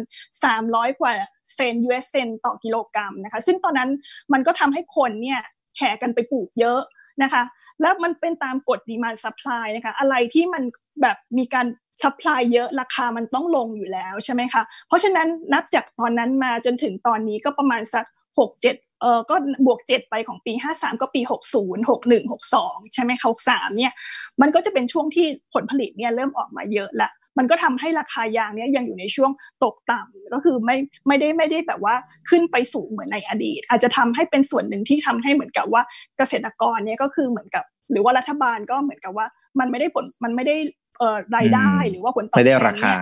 [0.49, 1.13] 300 กว่า
[1.53, 3.89] เซน US เซนต่อกิโลกรัมนะคะซึ่งตอนนั้น
[4.33, 5.39] มันก็ทำให้คนเนี่ย
[5.77, 6.79] แห่กันไปปลูกเยอะ
[7.23, 7.43] นะคะ
[7.81, 10.63] แล้วมันเป็นตามกฎ demand supply นะคะ อะไรที่มัน
[11.01, 11.67] แบบมีการ
[12.03, 18.05] supply เยอะราคามันต้องลงอยู่แล้วใช่ไหมคะ เพราะฉะนั้นนับจากตอนนั้นมาจนถึงตอนนี้ก็ประมาณสัก
[18.39, 23.93] หกเจ็ดเออก็บวกเจ็ดไปของปีห้าสามก็ปีหกศูนย์หกหนึ่งหกสองใช่ไหมคะหกสามเนี่ย
[24.41, 29.31] มันก็จะเป็นช่วงที่ผลผลิตเนี่ยเริ่มออกมาเยอะละ มันก็ทำให้ราคายางเนี้ยยังอยู่ในช่วง
[29.63, 31.95] ตกต่ำก็คือไม่ไม่ได้ไม่ได้แบบว่า
[32.29, 35.81] ขึ้นไปสูงเหมือนในอดีต อาจจะทำให้เป็นส่วนหนึ่งที่ทำให้เหมือนกับว่า
[36.17, 39.25] เกษตรกรเนี้ยก็คือเหมือนกับ หรือว่ารัฐบาลก็เหมือนกับว่า
[39.59, 40.55] มันไม่ได้ผลมันไม่ได้
[40.99, 42.93] เอ่อรายได้หรือว่าผลตอบแทนไม่ได้ราคา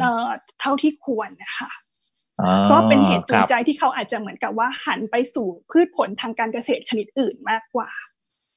[0.00, 0.28] เอ่อ
[0.60, 1.70] เท่าที่ควรนะคะ
[2.70, 7.88] ก็เป็นเหตุจูงใจที่เขาอาจจะเหมือนกับว่าหันไปสู่พืชผลทางการเกษตรชนิดอื่นมากกว่า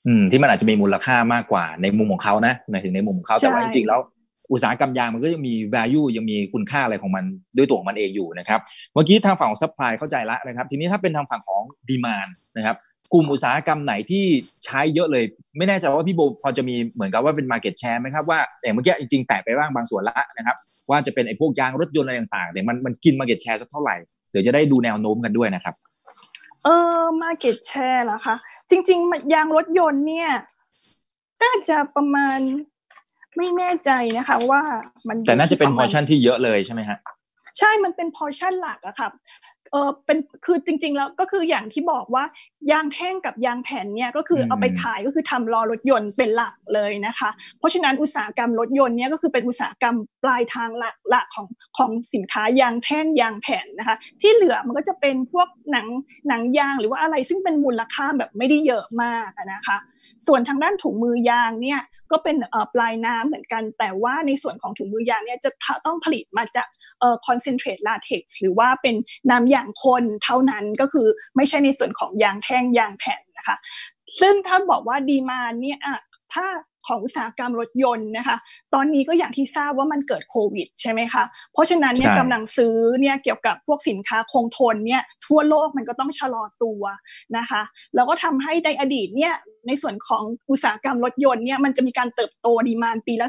[0.08, 4.02] อืมที่มันอาจจะมีมูลค่ามากกว่าในมุมของเขานะหมายถึงในมุมของเขาแต่ว่าจริงๆแล้ว
[4.51, 7.23] อุตสาหกรรมยางมันก็ยังมี value ยังมีคุณค่าอะไรของมัน
[7.57, 8.59] ด้วยตัวของมันเองอยู่นะครับ
[8.93, 12.77] เมื่อกี้ทางฝั่งของ supply เข้าใจละนะครับ ทีนี้ถ้าเป็นทางฝั่งของ demand นะครับ
[13.13, 14.25] กลุ่มอุตสาหกรรมไหนที่
[14.65, 15.23] ใช้เยอะเลย
[15.57, 20.55] ไม่แน่ใจว่าพี่โบพอจะมีเหมือนกับว่าเป็น market share ไหมครับว่าอย่างเมื่อกี้จริงๆ แตะไปบ้างบางส่วนละนะครับ
[20.89, 23.95] ว่าจะเป็นไอ้พวกยางรถยนต์อะไรต่างๆเนี่ยมันมันกิน market share สักเท่าไหร่
[24.31, 25.75] เดี๋ยวจะได้ดูแนวโน้มกันด้วยนะครับ
[26.63, 26.67] เอ
[26.99, 28.35] อ market share เหรอคะ
[28.69, 30.29] จริง ๆ ยางรถยนต์เนี่ย
[31.43, 32.39] น่าจะประมาณ
[33.37, 34.61] ไม่แน่ใจนะคะว่า
[35.07, 36.97] มันแต่น่าจะเป็นพอชั่นที่เยอะเลยใช่ไหมฮะ
[37.59, 39.07] ใช่มันเป็นพอชั่นหลักอะค่ะ
[39.71, 42.23] เออเป็นคือจริง ๆ แล้วก็คืออย่างที่บอกว่า
[42.71, 47.29] ยางแท่งกับยางแผ่นเนี่ยก็คือเอาไปขายก็คือทำล้อรถยนต์เป็นหลักเลยนะคะ
[47.60, 55.88] เพราะฉะนั้นอุตสาหกรรมรถยนต์เนี่ยก็คือเป็นอุตสาหกรรมปลายทางหลักหลักของของสินค้ายางแท่งยางแผ่นนะคะ ที่เหลือมันก็จะเป็นพวกหนัง
[56.27, 59.77] หนังยางหรือว่าอะไรซึ่งเป็นมูลค่าแบบไม่ได้เยอะมากนะคะ
[60.27, 61.79] ส่วนทางด้านถุงมือยางเนี่ย
[62.12, 62.36] ก็เป็น
[62.73, 65.51] ปลายน้ำเหมือนกัน แต่ว่าในส่วนของถุงมือยางเนี่ยจะ
[65.86, 66.67] ต้องผลิตมาจาก
[67.27, 68.95] คอนเซนเทรตลาเท็กซ์หรือว่าเป็น
[69.29, 73.58] น้ำยางคน เท่านั้นก็คือไม่ใช่ในส่วนของยางแท่งยางแผ่นนะคะ
[74.19, 75.80] ซึ่งถ้าบอกว่าดีมาเนี่ย
[76.34, 76.45] ถ้า
[76.88, 78.38] ของอุตสาหกรรมรถยนต์นะคะ
[78.74, 86.84] ตอนนี้ก็อย่างที่ทราบว่ามันเกิดโควิดใช่ไหมคะ เพราะฉะนั้นเนี่ยกำลังซื้อเนี่ยเกี่ยวกับพวกสินค้าคงทนเนี่ยทั่วโลกมันก็ต้องชะลอตัว
[87.38, 87.62] นะคะ
[87.95, 89.34] แล้วก็ทำให้ในอดีตเนี่ย
[89.67, 93.28] ในส่วนของอุตสาหกรรมรถยนต์เนี่ยมันจะมีการเติบโตดีมานปีละ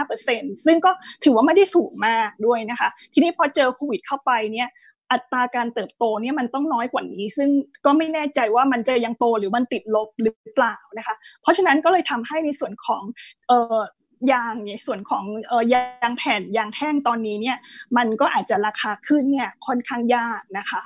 [0.00, 0.90] 3-5%ซึ่งก็
[1.24, 4.68] ถือว่าไม่ได้สูงมากด้วยนะคะ ทีนี้พอเจอโควิดเข้าไปเนี่ย
[5.12, 7.50] อัตราการเติบโตเนี่ยมันต้องน้อยกว่านี้ ซึ่ง
[7.84, 13.02] ก็ไม่แน่ใจว่ามันจะยังโตหรือมันติดลบหรือเปล่านะคะ เพราะฉะนั้นก็เลยทำให้ในส่วนของ
[13.50, 17.58] ออยางในส่วนของออยางแผ่นยางแท่งตอนนี้เนี่ย
[17.96, 20.82] มันก็อาจจะราคาขึ้นเนี่ยค่อนข้างยากนะคะ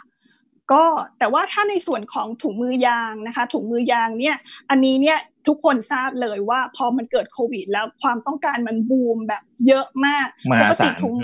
[0.72, 0.82] ก็
[1.18, 4.36] แต่ว่าถ้าในส่วนของถุงมือยางนะคะถุงมือยางเนี่ย
[4.70, 10.26] อันนี้เนี่ย ทุกคนทราบเลยว่าพอมันเกิดโควิด แล้วความต้องการมันบูมแบบเยอะมาก
[10.60, 11.16] ปกติถุง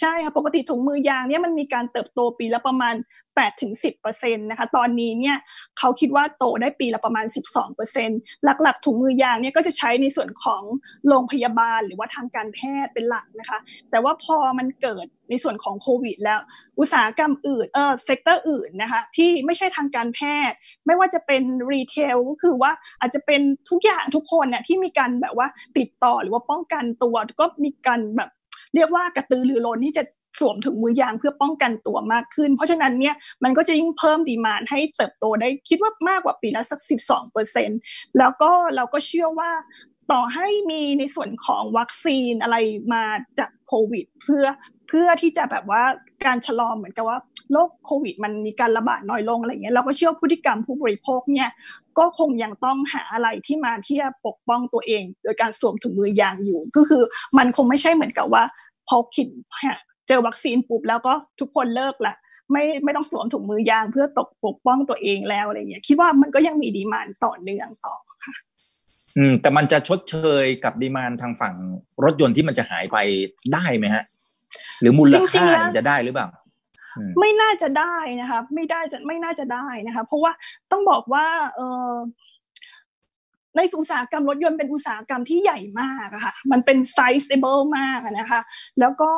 [0.00, 2.94] ใช่ค่ะปกติถุงมือยางเนี่ยมันมีการเติบโตปีละประมาณ
[3.42, 3.72] 8ถึง
[4.06, 5.36] 10%นะคะตอนนี้เนี่ย
[5.78, 7.26] เขาคิดว่าโตได้ปีละประมาณ
[7.90, 10.62] 12%หลักๆถุงมือยางเนี่ยก็จะใช้ในส่วนของ
[11.08, 13.58] โรงพยาบาลหรือว่าทางการแพทย์เป็นหลักนะคะ
[13.90, 16.40] แต่ว่าพอมันเกิดในส่วนของโควิดแล้ว
[16.78, 20.20] อุตสาหกรรมอื่นเออ sector อื่นนะคะที่ไม่ใช่ทางการแพ
[20.50, 28.30] ทย์ ไม่ว่าจะเป็น retail ก็คือว่าอาจจะเป็นทุกอย่างทุกคนเนี่ยที่มีการแบบว่าติดต่อหรือว่าป้องกันตัวก็มีการแบบ
[28.74, 30.02] เรียกว่ากระตือรือร้นที่จะ
[30.40, 37.80] สวมถุงมือยางเพื่อป้องกันตัวมากขึ้น เพราะฉะนั้นเนี่ยมันก็จะยิ่งเพิ่มดีมานให้เติบโตได้คิดว่ามากกว่าปีละสัก 12เปอร์เซ็นต์
[38.18, 39.50] แล้วก็เราก็เชื่อว่า
[40.12, 42.56] ต่อให้มีในส่วนของวัคซีนอะไร
[42.94, 43.04] มา
[43.38, 44.44] จากโควิด เพื่อ
[44.88, 45.82] เพื่อที่จะแบบว่า
[46.24, 47.18] การชะลอเหมือนกับว่า
[47.52, 51.48] โรคโควิด มันมีการระบาดน้อยลงอะไรเงี้ยเราก็เชื่อพฤติกรรมผู้บริโภคเนี่ย
[51.98, 57.02] ก็คงยังต้องหาอะไรที่มาที่จะปกป้องตัวเอง โดยการสวมถุงมือยางอยู่ ก็คือ
[57.38, 58.42] มันคงไม่ใช่เหมือนกับว่า
[58.88, 59.26] พอคิด
[60.08, 62.14] เจอวัคซีนปุ๊บแล้วก็ทุกคนเลิกละ
[62.52, 68.34] ไม่ไม่ต้องสวมถุงมือยางเพื่อตกปกป้องตัวเองแล้วอะไรเงี้ยคิดว่ามันก็ยังมี demand ต่อเนื่องต่อค่ะ
[69.16, 71.54] อืมแต่มันจะชดเชยกับ demand ทางฝั่ง
[72.04, 72.96] รถยนต์ที่มันจะหายไป
[73.52, 74.04] ได้ไหมฮะ
[74.80, 75.44] หรือมูลค่า
[75.76, 76.28] จะได้หรือเปล่า
[77.20, 80.32] ไม่น่าจะได้นะคะไม่ได้จะไม่น่าจะได้นะคะ เพราะว่า
[80.70, 81.94] ต้องบอกว่าเออ
[83.56, 88.40] ในอุตสาหกรรมรถยนต์เป็นอุตสาหกรรมที่ใหญ่มากอะค่ะ มันเป็น sizable มากนะคะ
[88.80, 89.12] แล้วก็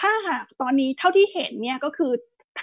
[0.00, 2.12] ถ้าหากตอนนี้เท่าที่เห็นเนี่ยก็คือ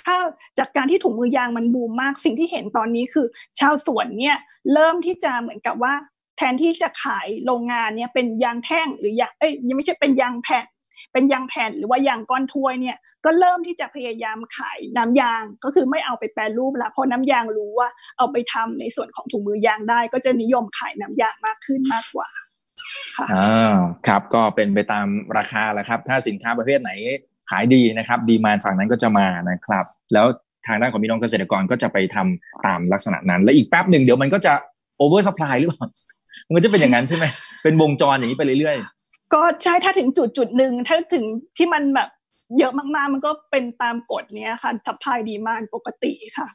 [0.06, 0.16] ถ้า
[0.60, 3.28] จากการที่ถุงมือยางมันบูมมาก สิ่งที่เห็นตอนนี้คือ
[3.60, 4.38] ชาวสวนเนี่ย
[4.74, 5.94] เริ่มที่จะเหมือนกับว่า
[6.38, 10.66] แทนที่จะขายโรงงานเนี่ยเป็นยางแท่งหรือยางเอ้ยยังไม่ใช่เป็นยางแผ่น
[11.14, 22.30] เป็นยางแผ่นหรือว่ายางก้อนถ้วยเนี่ย ก็เริ่มที่จะพยายามขายน้ำยางก็คือไม่เอาไปแปรรูปละเพราะน้ำยางรู้ว่าเอาไปทำในส่วนของถุงมือยางได้ ก็จะนิยมขายน้ำยางมากขึ้นมากกว่า
[23.20, 23.76] อ่า
[24.08, 25.08] ครับก็เป็นไปตาม
[25.38, 26.92] ราคาแหละครับ ถ้าสินค้าประเภทไหน
[27.50, 30.26] ขายดีนะครับ demand ฝั่งนั้นก็จะมานะครับ แล้ว
[30.68, 34.54] ทางด้านของพี่น้องเกษตรกรก็จะไปทำตามลักษณะนั้น และอีกแป๊บหนึ่งเดี๋ยวมันก็จะ
[34.98, 35.88] oversupply หรือเปล่า
[36.48, 37.26] มันก็จะเป็นอย่างนั้นใช่ไหม
[37.64, 41.26] เป็นวงจรอย่างนี้ไปเรื่อยๆก็ใช่ถ้าถึงจุดจุดหนึ่งถ้าถึง
[41.58, 42.10] ที่มันแบบ
[42.60, 46.48] เยอะมากๆ มันก็เป็นตามกฎเนี้ยค่ะ supply demand ปกติค่ะ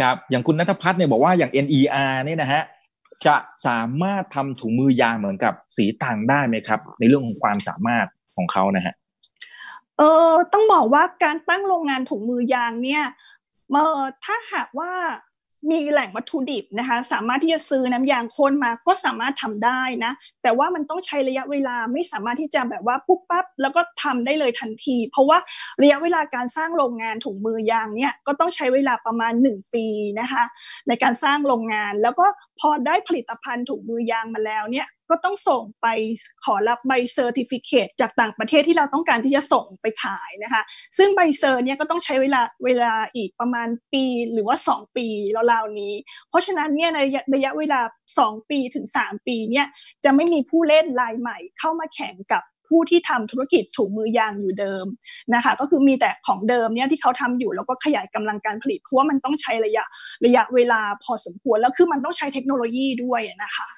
[0.00, 2.62] ครับ อย่างคุณนัทพัฒน์เนี่ยบอกว่าอย่าง NER นี่นะฮะ
[3.26, 8.06] จะสามารถทำถุงมือยางเหมือนกับสีตังได้ไหมครับ ในเรื่องของความสามารถ
[8.36, 8.94] ของเขานะฮะ
[9.98, 13.04] เออต้องบอกว่าการตั้งโรงงานถุงมือยางเนี่ย
[13.72, 14.92] เออถ้าหากว่า
[15.70, 25.38] มีแหล่งวัตถุดิบนะคะ สามารถที่จะซื้อน้ำยางคนมาก็สามารถทำได้นะ แต่ว่ามันต้องใช้ระยะเวลาไม่สามารถที่จะแบบว่าปุ๊บปั๊บแล้วก็ทำได้เลยทันที เพราะว่า
[25.82, 29.86] ระยะเวลาการสร้างโรงงานถุงมือยางเนี่ยก็ต้องใช้เวลาประมาณ 1 ปี
[30.20, 30.44] นะคะ
[30.88, 32.26] ในการสร้างโรงงานแล้วก็
[32.60, 35.86] พอได้ผลิตภัณฑ์ถุงมือยางมาแล้วเนี่ย ก็ต้องส่งไป
[36.44, 40.62] ขอรับใบเซอร์ติฟิเคตจากต่างประเทศที่เราต้องการที่จะส่งไปขายนะคะ
[40.98, 45.06] ซึ่งใบเซอร์เนี่ยก็ต้องใช้เวลาเวลาอีกประมาณปีหรือว่า 2 ปี
[45.52, 45.92] ราวๆนี้
[46.28, 47.00] เพราะฉะนั้นเนี่ยใน
[47.34, 47.80] ระยะเวลา
[48.16, 49.66] 2 ปีถึง 3 ปีเนี่ย
[50.04, 54.86] จะไม่มีผู้เล่นรายใหม่ เข้ามาแข่งกับผู้ที่ทำธุรกิจถุงมือยางอยู่เดิม
[55.34, 59.84] นะคะ ก็คือมีแต่ของเดิมเนี่ยที่เขาทำอยู่แล้วก็ขยายกำลังการผลิตเพราะว่ามันต้องใช้ระยะ
[60.24, 63.68] ระยะเวลาพอสมควรแล้วคือมันต้องใช้เทคโนโลยีด้วยนะคะ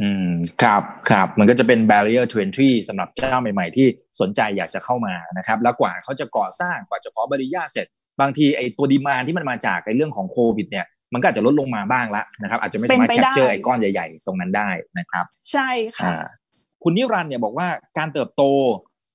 [0.00, 0.30] อืม
[0.62, 3.86] ครับครับมันก็จะเป็น barrier to entry สำหรับเจ้าใหม่ ๆ ที่
[4.20, 7.86] สนใจอยากจะเข้ามานะครับ แล้วกว่าเขาจะก่อสร้างกว่าจะขอใบอนุญาตเสร็จ
[8.20, 16.12] บางทีไอ้ตัว demand ที่มันมาจากไอ้เรื่องของโควิดเนี่ยมันก็อาจจะลดลงมาบ้างละนะครับ อาจจะไม่สามารถ capture ไอ้ก้อนใหญ่ ๆ ตรงนั้นได้นะครับ ใช่ค่ะ
[16.82, 18.42] คุณนิรันเนี่ยบอกว่าการเติบโต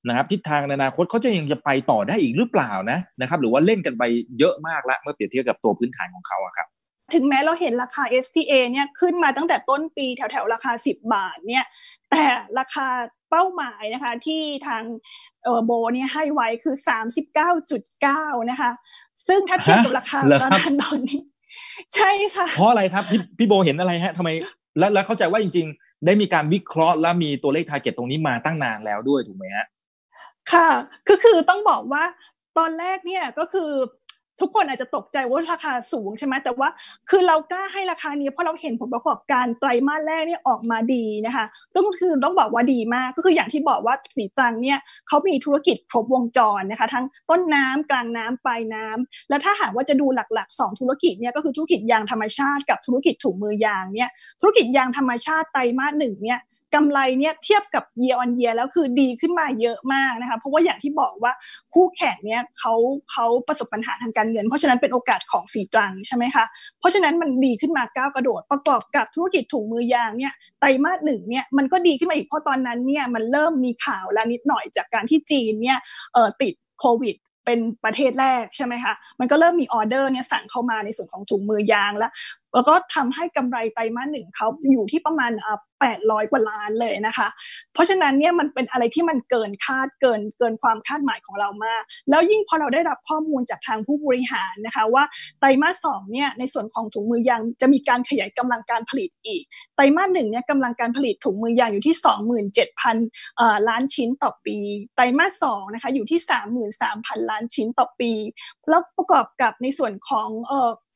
[0.07, 4.03] นะครับทิศทางในอนาคตเขาจะยังจะไปต่อได้อีกหรือเปล่านะนะครับ หรือว่าเล่นกันไป
[4.39, 6.67] เยอะมากแล้วเมื่อเปรียบเทียบกับตัวพื้นฐานของเขาอะครับ
[7.13, 11.65] ถึงแม้เราเห็นราคา STA เนี่ยขึ้นมาตั้งแต่ต้นปีแถวๆ ราคา 10 บาทเนี่ย
[12.11, 12.23] แต่
[12.59, 12.87] ราคา
[13.29, 14.83] เป้าหมายนะคะที่ทาง
[15.65, 16.75] โบเนี่ยให้ไว้คือ
[17.63, 18.71] 39.9 นะคะ
[19.27, 20.19] ซึ่งถ้าเทียบกับราคา
[20.81, 21.19] ตอนนี้
[21.95, 24.29] ใช่ค่ะ เพราะอะไรครับพี่พี่โบเห็นอะไรฮะทำไม
[24.79, 29.65] แล้วแล้วเข้าใจว่าจริง ๆ ได้มีการวิเคราะห์และมีตัวเลข target ตรงนี้มาตั้งนานแล้วด้วยถูกไหมฮะ
[30.51, 30.69] ค่ะ
[31.09, 32.03] ก็คือต้องบอกว่า
[32.57, 33.71] ตอนแรกเนี่ยก็คือ
[34.41, 36.69] ทุกคนอาจจะตกใจว่าราคาสูงใช่ไหมแต่ว่า
[37.09, 41.45] คือเรากล้าให้ราคานี้เพราะเราเห็นผลประกอบการไตรมาสแรกนี่ออกมาดีนะคะ
[41.75, 54.09] ก็คือต้องบอกว่าดีมากก็คืออย่างที่บอกว่าศรีตรังเนี่ยเขามีธุรกิจครบวงจรนะคะทั้งต้นน้ำกลางน้ำปลายน้ำแล้วถ้าหากว่าจะดูหลักๆ 2 ธุรกิจเนี่ยก็คือธุรกิจยางธรรมชาติกับธุรกิจถุงมือยางเนี่ย
[54.41, 56.39] ธุรกิจยางธรรมชาติไตรมาสหนึ่งเนี่ย
[56.75, 61.33] กำไรเนี่ยเทียบกับ year on year แล้วคือดีขึ้นมาเยอะมากนะคะเพราะว่าอย่างที่บอกว่า
[61.73, 62.73] คู่แข่งเนี่ยเขา
[63.11, 66.45] เขาประสบปัญหาทางการเงิน เพราะฉะนั้นเป็นโอกาสของสีตรังใช่ไหมคะ
[66.79, 75.77] เพราะฉะนั้นมันดีขึ้นมาก้าวกระโดด ประกอบกับธุรกิจถุงมือยางเนี่ยไตรมาสหนึ่งเนี่ยมันก็ดีขึ้นมาอีกเพราะตอนนั้นเนี่ยมันเริ่มมีข่าวแล้วนิดหน่อยจากการที่จีนเนี่ย
[76.41, 77.15] ติดโควิด
[77.49, 82.11] เป็นประเทศแรกใช่ไหมคะ มันก็เริ่มมีออเดอร์เนี่ยสั่งเข้ามาในส่วนของถุงมือยางแล้ว
[82.53, 85.31] แล้วก็ทำให้กำไรไตรมาสหนึ่งเขาอยู่ที่ประมาณ
[85.81, 87.27] แปดร้อยกว่าล้านเลยนะคะ
[87.73, 95.03] เพราะฉะนั้นเนี่ยมันเป็นอะไรที่มันเกินคาดเกินเกินความคาดหมายของเรามาก แล้วยิ่งพอเราได้รับข้อมูลจากทางผู้บริหารนะคะว่า
[95.39, 99.43] ไตรมาสสองเนี่ยในส่วนของถุงมือยางจะมีการขยายกำลังการผลิตอีก
[99.75, 101.95] ไตรมาสหนึ่งเนี่ยกำลังการผลิตถุงมือยางอยู่ที่
[102.81, 104.57] 27,000 ล้านชิ้นต่อปี
[104.95, 106.19] ไตรมาสสองนะคะอยู่ที่
[106.75, 108.11] 33,000 ล้านชิ้นต่อปี
[108.69, 110.29] แล้วประกอบกับในส่วนของ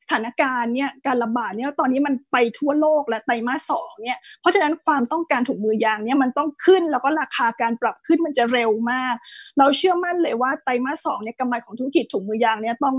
[0.02, 9.14] สถานการณ์เนี่ยการระบาดเนี่ยตอนนี้มันไปทั่วโลกและไตรมาสสองเนี่ยเพราะฉะนั้นความต้องการถุงมือยางเนี่ยมันต้องขึ้นแล้วก็ราคาการปรับขึ้นมันจะเร็วมาก
[9.58, 12.96] เราเชื่อมั่นเลยว่าไตรมาสสองเนี่ยกำไรของธุรกิจถุงมือยางเนี่ยต้อง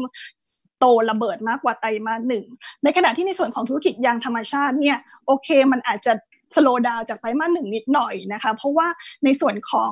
[0.80, 2.46] โตระเบิดมากกว่าไตรมาสหนึ่ง
[2.84, 6.14] ในขณะที่ในส่วนของธุรกิจยางธรรมชาติเนี่ยโอเคมันอาจจะ
[6.56, 8.88] สโลดาวจากไตรมาสหนึ่งนิดหน่อยนะคะ เพราะว่า
[9.24, 9.92] ในส่วนของ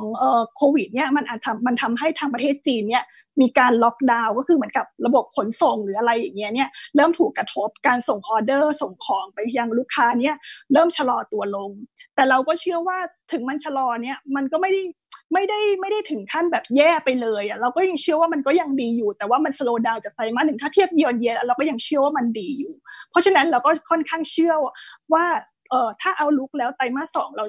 [0.55, 3.03] โควิดเนี่ยมันอาจทำมันทำให้ทางประเทศจีนเนี่ย
[3.41, 10.35] มีการล็อกดาวน์ก็คือเหมือนกับระบบขนส่งหรืออะไรอย่างเงี้ยเนี่ยเริ่มถูกกระทบการส่งออเดอร์ส่งของไปยังลูกค้าเนี่ย
[10.73, 11.69] เริ่มชะลอตัวลง
[12.15, 12.97] แต่เราก็เชื่อว่า
[13.31, 14.81] ถึงมันชะลอเนี่ยมันก็ไม่ได้
[15.33, 22.73] ไม่ได้ไม่ได้ถึงขั้นแบบแย่ไปเลยอะเราก็ยังเชื่อว่ามันก็ยังดีอยู่ แต่ว่ามันสโลว์ดาวจากไตรมาสหนึ่งถ้าเทียบเยียร์เยียเราก็ยังเชื่อว่ามันดีอยู่
[23.09, 24.53] เพราะฉะนั้นเราก็ค่อนข้างเชื่อ
[25.13, 25.25] ว่า
[25.69, 27.45] เออถ้าเอาลุกแล้วไตรมาสสองเรา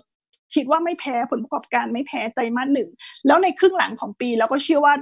[0.55, 2.89] คิดว่าไม่แพ้ผลประกอบการไม่แพ้ไตรมาสหนึ่ง
[3.27, 4.95] แล้วในครึ่งหลังของปีเราก็เชื่อว่า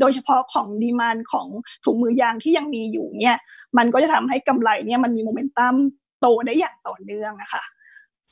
[0.00, 1.46] โดยเฉพาะของดีมานของ
[1.84, 3.38] ถุงมือยางที่ยังมีอยู่เนี่ย
[3.78, 5.74] มันก็จะทำให้กำไรเนี่ยมันมีโมเมนตัม
[6.20, 7.62] โตได้อย่างต่อเนื่องนะคะ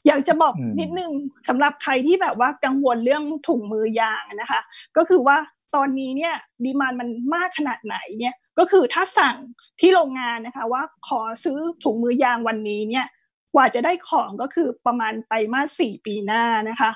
[0.07, 1.13] อยากจะบอกนิดนึง
[1.49, 4.61] สำหรับใครที่แบบว่ากังวลเรื่องถุงมือยางนะคะ
[4.97, 5.37] ก็คือว่า
[5.75, 6.35] ตอนนี้เนี่ย
[6.65, 9.37] ดีมานมันมากขนาดไหนเนี่ยก็คือถ้าสั่ง
[9.81, 13.07] ที่โรงงานนะคะ ว่าขอซื้อถุงมือยางวันนี้เนี่ย
[13.55, 16.91] กว่าจะได้ของก็คือประมาณไตรมาสสี่ปีหน้านะคะ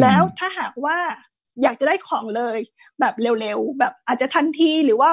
[0.00, 0.98] แล้วถ้าหากว่า
[1.62, 2.58] อยากจะได้ของเลย
[3.00, 5.10] แบบเร็วๆ แบบอาจจะทันทีหรือว่า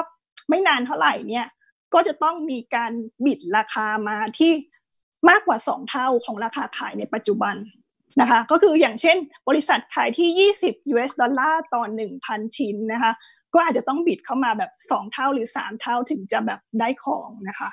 [0.48, 1.46] ไม่นานเท่าไหร่เนี่ย
[1.94, 2.92] ก็จะต้องมีการ
[3.24, 4.52] บิดราคามาที่
[5.28, 7.56] มากกว่า 2 เท่าของราคาขายในปัจจุบัน
[8.20, 9.16] นะคะก็คืออย่างเช่น
[9.48, 11.82] บริษัทขายที่ 20 US ดอลลาร์ต่อ
[12.20, 13.12] 1,000 ชิ้นนะคะ
[13.54, 17.70] ก็อาจจะต้องบิดเข้ามาแบบ 2 เท่าหรือ 3 เท่าถึงจะแบบได้ของนะคะ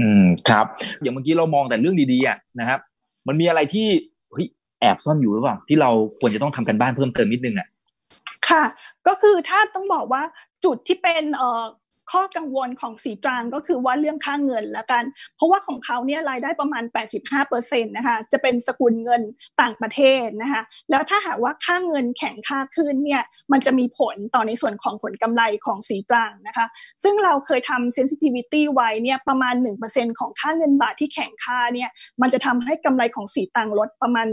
[0.00, 0.66] อืมครับ
[1.00, 2.80] อย่างเมื่อกี้เรามองแต่เรื่องดีๆอะนะครับ
[3.28, 3.88] มันมีอะไรที่
[4.32, 4.46] เฮ้ย
[4.80, 7.68] แอบซ่อนอยู่หรือเปล่าที่เราควรจะต้องทำกันบ้านเพิ่มเติมนิดนึงอะ
[8.48, 8.62] ค่ะ
[9.06, 10.22] ก็คือถ้าต้องบอกว่า
[10.64, 11.64] จุดที่เป็นเอ่อ
[12.12, 15.04] ข้อกังวลของสีตรางก็คือว่าเรื่องค่าเงินละกัน
[15.36, 16.84] เพราะว่าของเขาเนี่ยรายได้ประมาณ
[17.34, 19.22] 85%นะคะจะเป็นสกุลเงิน
[19.60, 23.22] ต่างประเทศนะคะแล้วถ้าหากว่าค่าเงินแข็งค่าขึ้นเนี่ย
[23.52, 26.66] มันจะมีผลต่อในส่วนของผลกำไรของสีตรางนะคะ
[27.02, 29.54] ซึ่งเราเคยทำ sensitivity ไว้เนี่ยประมาณ
[29.86, 34.26] 1%ของค่าเงินบาทที่แข็งค่าเนี่ยมันจะทำให้กำไรของสีตรางลดประมาณ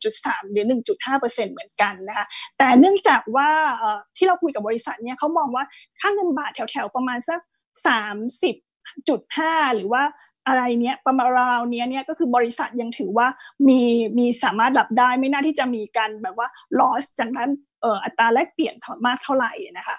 [0.00, 0.64] 1.3 หรือ
[1.08, 2.26] 1.5%เหมือนกันนะคะ
[2.58, 3.50] แต่เนื่องจากว่า
[4.16, 5.64] ที่เราคุยกับบริษัทเนี่ยเขามองว่า
[6.00, 7.40] ค่าเงินบาทแถวๆประมาณสัก
[7.86, 8.54] สามสิบ
[9.08, 10.02] จุดห้าหรือว่า
[10.48, 13.26] อะไรเนี้ยประมาณราวเนี้ยเนี่ยก็คือบริษัทยังถือว่า
[13.68, 13.80] มี
[14.18, 17.50] มีสามารถรับได้ไม่น่าที่จะมีการแบบว่า loss จากนั้น
[17.82, 18.74] เอ่ออัตราแลกเปลี่ยน
[19.06, 19.98] มากเท่าไหร่นะคะ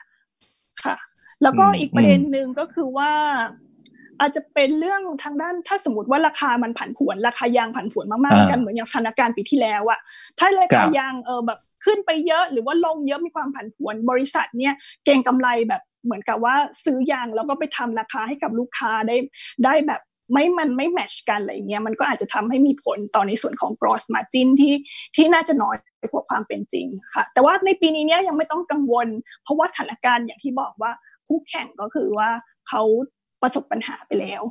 [0.84, 0.96] ค่ะ
[1.44, 3.12] แล้วก็อีกประเด็นหนึ่งก็คือว่า
[4.20, 10.00] อาจจะเป็นเรื่องทางด้านถ้าสมมติว่าราคามันผันผวนราคายางผันผวนมากๆกันเหมือนอย่างสถานการณ์ปีที่แล้วอะ
[10.40, 14.74] ถ้าราคายางเออแบบขึ้นไปเยอะหรือว่าลงเยอะมีความผันผวนบริษัทเนี่ย
[15.06, 19.18] เก่งกำไรแบบ เหมือนกับว่าซื้อยางแล้วก็ไปทำราคาให้กับลูกค้าได้
[19.66, 20.02] ได้แบบ
[20.34, 24.76] ไม่มันไม่แมชกันอะไรเงี้ยมันก็อาจจะทำให้มีผลต่อในส่วนของ gross margin ที่
[25.16, 25.76] ที่น่าจะน้อย
[26.12, 29.08] กว่าความเป็นจริงค่ะ แต่ว่าในปีนี้เนี้ยยังไม่ต้องกังวล
[29.44, 30.92] เพราะว่าสถานการณ์อย่างที่บอกว่า
[31.28, 32.30] คู่แข่งก็คือว่า
[32.70, 32.82] เขา
[33.42, 34.44] ประสบปัญหาไปแล้ว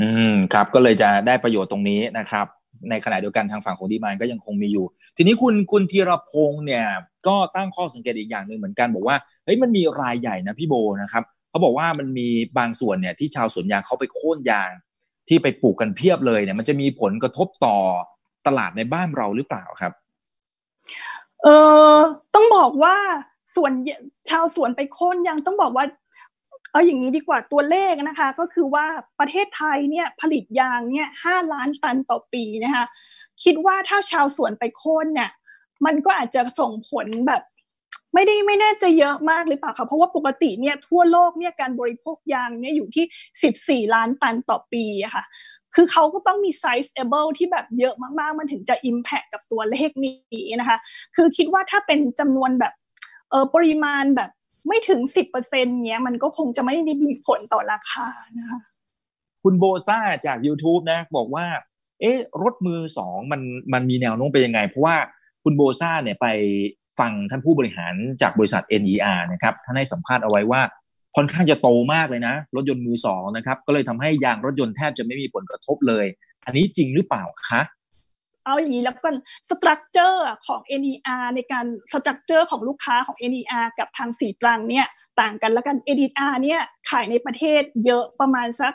[0.00, 2.46] อืมครับก็เลยจะได้ประโยชน์ตรงนี้นะครับ
[2.90, 6.86] ในขณะเดียวกันทางฝั่งของดีมานก็ยังคงมีอยู่ ทีนี้คุณคุณธีรพงศ์เนี่ย
[7.26, 14.70] ก็ตั้งข้อสังเกตอีกอย่างหนึ่งเหมือนกันบอกว่าเฮ้ยมันมีรายใหญ่นะพี่โบนะครับเขาบอกว่ามันมีบางส่วนเนี่ยที่ชาวสวนยางเขาไปโค่นยาง
[15.28, 17.76] ที่ไปปลูกกันเพียบเลยเนี่ย มันจะมีผลกระทบต่อ
[18.46, 19.92] ตลาดในบ้านเราหรือเปล่าครับ
[21.42, 21.48] เอ
[21.96, 21.98] อ
[22.34, 22.96] ต้องบอกว่า
[23.56, 23.72] ส่วน
[24.30, 25.84] ชาวสวนไปโค่นยางต้องบอกว่า
[26.72, 28.86] เอาอย่างนี้ดีกว่าตัวเลขนะคะ ก็คือว่า
[29.20, 32.84] ประเทศไทยเนี่ยผลิตยางเนี่ยห้าล้านตันต่อปีนะคะ
[33.44, 35.30] คิดว่าถ้าชาวสวนไปโค่นเนี่ย
[35.84, 37.42] มันก็อาจจะส่งผลแบบ
[38.14, 43.04] ไม่ได้ไม่แน่จะเยอะมากหรือเปล่าคะเพราะว่าปกติเนี่ยทั่วโลกเนี่ยการบริโภคยางเนี่ยอยู่ที่
[43.42, 45.24] สิบสี่ล้านตันต่อปีค่ะ
[45.74, 50.78] คือเขาก็ต้องมีไซส์ able ที่แบบเยอะมากๆ มันถึงจะ impact กับตัวเลขนี้นะคะ
[51.16, 52.72] คือคิดว่าถ้าเป็นจำนวนแบบ
[53.30, 54.30] เออปริมาณแบบ
[54.66, 58.06] ไม่ถึงสิบเปอร์เซ็นเนี้ย มันก็คงจะไม่ได้มีผลต่อราคา
[58.38, 58.58] นะคะ
[59.42, 61.46] คุณโบซ่าจาก YouTube นะ บอกว่า
[62.00, 63.40] เอ๊ะ รถมือสองมัน
[63.72, 64.96] มันมีแนวโน้มเป็นยังไง เพราะว่า
[65.44, 66.26] คุณโบซ่าเนี่ยไป
[67.00, 70.62] ฟังท่านผู้บริหารจากบริษัท NER นะครับท่านให้สัมภาษณ์เอาไว้ว่า
[71.16, 76.06] ค่อนข้างจะโตมากเลยนะ รถยนต์มือสองนะครับ ก็เลยทำให้ยางรถยนต์แทบจะไม่มีผลกระทบเลย
[76.44, 77.60] อันนี้จริงหรือเปล่าคะ
[78.44, 79.14] เอาอย่างนี้แล้วกัน
[79.48, 84.86] สตรัคเจอร์ของ NER ในการ structure ของลูกค้าของ NER กับทางศรีตรังเนี่ย
[85.20, 88.72] ต่างกันแล้วกัน NER เนี่ยขายในประเทศเยอะประมาณสัก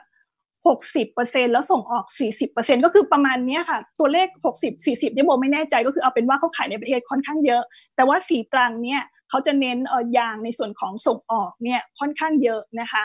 [0.76, 2.06] 60%แล้วส่งออก
[2.46, 4.28] 40%ก็คือประมาณนี้ค่ะ ตัวเลข
[4.58, 7.64] 60 40ที่โบไม่แน่ใจก็คือเอาเป็นว่าเขาขายในประเทศค่อนข้างเยอะ
[7.96, 13.04] แต่ว่าสีตรังเนี่ยเขาจะเน้นเออยางในส่วนของส่งออกเนี่ยค่อนข้างเยอะนะคะ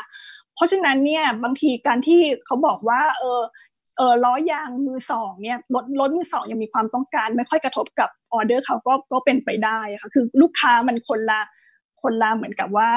[0.54, 3.40] เพราะฉะนั้นเนี่ยบางทีการที่เขาบอกว่าเออ
[3.96, 11.40] เออล้อยางมือสองเนี่ยรถรถมือสองยังมีความต้องการ ไม่ค่อยกระทบกับออเดอร์เขาก็ก็เป็นไปได้ค่ะคือลูกค้ามันคนละ
[12.02, 12.90] คนละเหมือนกับว่า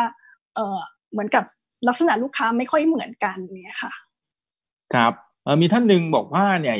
[0.55, 0.79] เออ
[1.11, 1.43] เหมือนกับ
[1.87, 3.93] ลักษณะลูกค้าไม่ค่อยเหมือนกันเนี่ยค่ะ
[4.93, 5.13] ครับ
[5.61, 6.75] มีท่านหนึ่งบอกว่าเนี่ย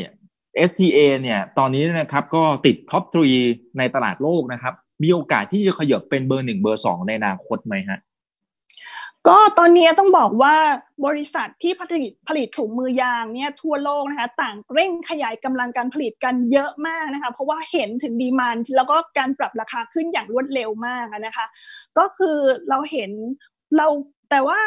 [0.70, 3.32] STA เนี่ยตอนนี้นะครับก็ติด top three
[3.78, 4.74] ในตลาดโลกนะครับ
[5.04, 8.00] มีโอกาสที่จะขยับเป็นเบอร์หนึ่งเบอร์สองในอนาคตไหมฮะ
[9.28, 10.56] ก็ตอนนี้ต้องบอกว่า
[11.06, 21.46] บริษัทที่ผลิตผลิตถุงมือยางเนี่ยทั่วโลกนะคะต่างเร่งขยายกำลังการผลิตกันเยอะมากนะคะเพราะว่าเห็นถึง demand แล้วก็การปรับราคาขึ้นอย่างรวดเร็วมากนะคะ
[21.98, 22.38] ก็คือ
[22.70, 23.12] เราเห็น
[23.78, 23.88] เรา
[24.30, 24.60] แต่ว่า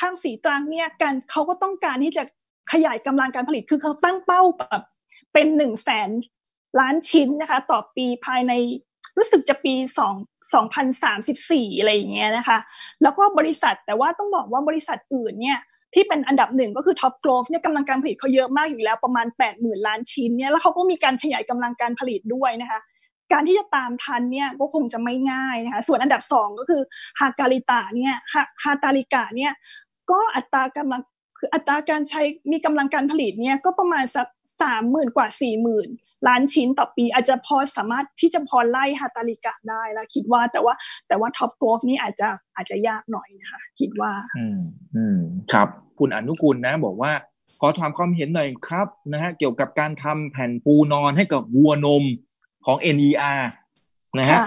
[0.00, 2.22] ทางสีตรังเนี่ยการเขาก็ต้องการที่จะ
[2.72, 4.82] ขยายกำลังการผลิตคือเขาตั้งเป้าแบบ
[5.32, 6.10] เป็นหนึ่งแสน
[6.80, 8.52] ล้านชิ้นนะคะต่อปีภายใน
[9.16, 9.74] รู้สึกจะปี
[10.08, 12.58] 2 2034 อะไรอย่างเงี้ยนะคะ
[13.02, 15.58] แล้วก็บริษัทแต่ว่าต้องบอกว่าบริษัทอื่นเนี่ย
[15.94, 22.80] ที่เป็นอันดับหนึ่งก็คือท็อปโกลฟเนี่ยกำลังการผลิตเขาเยอะมากอยู่แล้วประมาณ 8 0,000 ล้านชิ้นเนี่ยแล้วเขาก็มีการขยายกำลังการผลิตด้วยนะคะ
[23.32, 26.82] การที่จะตามทันเนี่ยก็คงจะไม่ง่ายนะคะส่วนอันดับสองก็คือ
[27.20, 28.14] ฮาการิตาเนี่ย
[28.64, 29.52] ฮาตาลิกาเนี่ย
[30.10, 31.02] ก็อัตรากำลัง
[31.38, 34.26] คืออัตราการใช้มีกำลังการผลิตเนี่ยก็ประมาณสัก
[34.62, 35.88] สามหมื่นกว่าสี่หมื่น
[36.28, 40.74] ล้านชิ้นต่อปี อาจจะพอสามารถที่จะพอไล่ฮาตาลิกะได้แล้วคิดว่าแต่ว่า
[41.08, 44.60] แต่ว่าท็อปโกลฟนี่อาจจะอาจจะยากหน่อยนะคะคิดว่า อืม
[44.96, 45.18] อืม
[45.52, 45.68] ครับ
[45.98, 47.12] คุณอนุกุลนะ บอกว่า
[47.60, 52.04] ขอถามความเห็นหน่อยครับนะฮะเกี่ยวกับการทำแผ่นปูนอนให้กับวัวนม
[52.66, 53.40] ของ NER
[54.18, 54.38] นะฮะ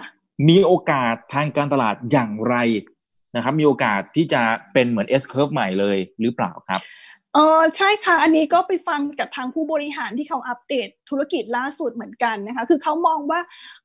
[0.49, 2.55] มีโอกาสทางการตลาดอย่างไร
[3.35, 4.41] นะครับ มีโอกาสที่จะ
[4.73, 6.81] เป็นเหมือน S curve ใหม่เลยหรือเปล่าครับ
[7.33, 13.39] เออใช่ค่ะ อันนี้ก็ไปฟังกับทางผู้บริหารที่เขาอัปเดตธุรกิจล่าสุดเหมือนกันนะคะ คือเขามองว่า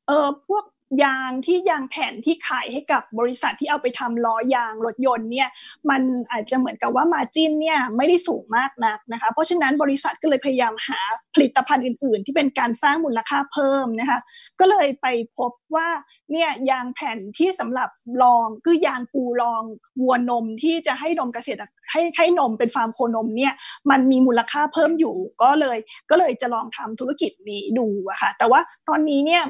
[0.06, 0.64] เออพวก
[1.04, 5.48] ยางที่ยางแผ่นที่ขายให้กับบริษัทที่เอาไปทำล้อยางรถยนต์เนี่ย
[5.90, 11.00] มันอาจจะเหมือนกับว่ามาจิ้นเนี่ยไม่ได้สูงมากนักนะคะเพราะฉะนั้นบริษัทก็เลยพยายามหา
[11.34, 14.20] ผลิตภัณฑ์อื่น ๆ ที่เป็นการสร้างมูลค่าเพิ่มนะคะ
[14.60, 15.06] ก็เลยไป
[15.38, 15.88] พบว่า
[16.32, 17.88] เนี่ยยางแผ่นที่สำหรับ
[18.22, 19.62] รองคือยางปูรอง
[20.00, 21.60] วัวนมที่จะให้นมเกษตร
[21.92, 23.52] ให้ให้นมเป็นฟาร์มโคนมเนี่ย
[23.90, 25.78] มันมีมูลค่าเพิ่มอยู่ก็เลย
[26.10, 29.42] ก็เลยจะลองทำธุรกิจนี้ดูอะค่ะแต่ว่าตอนนี้เนี่ย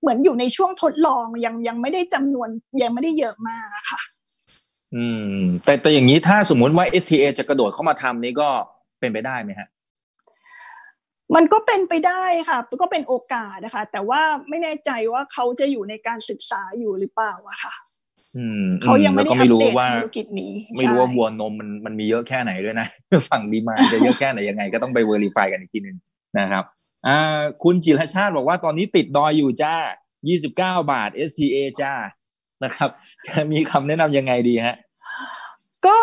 [0.00, 2.48] เหมือนอยู่ในช่วงทดลองยังยังไม่ได้จำนวน
[2.82, 4.00] ยังไม่ได้เยอะมากค่ะ
[4.94, 8.48] อืม แต่แต่อย่างนี้ถ้าสมมุติว่า STA จะกระโดดเข้ามาทำนี่ก็
[9.00, 9.68] เป็นไปได้ไหมฮะ
[11.34, 17.74] มันก็เป็นไปได้ค่ะ ก็เป็นโอกาสนะคะ แต่ว่าไม่แน่ใจว่าเขาจะอยู่ในการศึกษาอยู่หรือเปล่าอะค่ะ
[18.82, 22.88] เขายังไม่ได้อัปเดตธุรกิจนี้ ไม่รู้ว่าวัวนมมันมันมีเยอะแค่ไหนด้วยนะ
[23.28, 25.96] ฝั่งดีมาจะเยอะแค่ไหนยังไง ก็ต้องไปเวอร์ิฟายกันอีกทีนึง
[26.38, 26.64] นะครับ
[27.08, 29.74] อ่าคุณจิรชาติบอกว่าตอนนี้ติดดอยอยู่จ้า
[30.34, 30.48] 29
[30.92, 31.92] บาท STA จ้า
[32.64, 32.90] นะครับ
[33.26, 34.76] จะมีคำแนะนำยังไงดีฮะ
[35.86, 35.98] ก็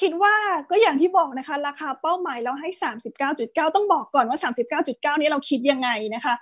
[0.00, 0.34] คิดว่า
[0.70, 2.68] ก็อย่างที่บอกนะคะ ราคาเป้าหมายเราให้
[3.22, 4.38] 39.9 ต้องบอกก่อนว่า
[4.80, 6.34] 39.9 นี้เราคิดยังไงนะคะ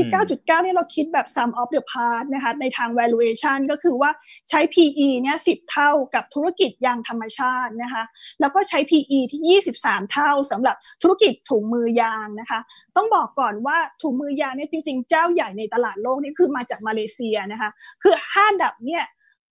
[0.00, 4.10] 39.9 นี่เราคิดแบบ sum of the part นะคะในทาง valuation ก็คือว่า
[4.48, 8.04] ใช้ PE เนี่ย10 เท่ากับธุรกิจยางธรรมชาตินะคะ
[8.40, 12.60] แล้วก็ใช้ PE ที่ 23 เท่าสำหรับธุรกิจถุงมือยางนะคะ
[12.96, 17.70] ต้องบอกก่อนว่าถุงมือยางเนี่ยจริง ๆ เจ้าใหญ่ในตลาดโลกนี่คือมาจากมาเลเซียนะคะ
[18.02, 19.04] คือห้าอันดับเนี่ย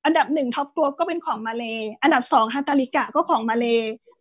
[0.05, 1.63] อันดับหนึ่ง Top Glove ก็เป็นของมาเล
[2.03, 3.65] อันดับสอง Hartalega ก็ของมาเล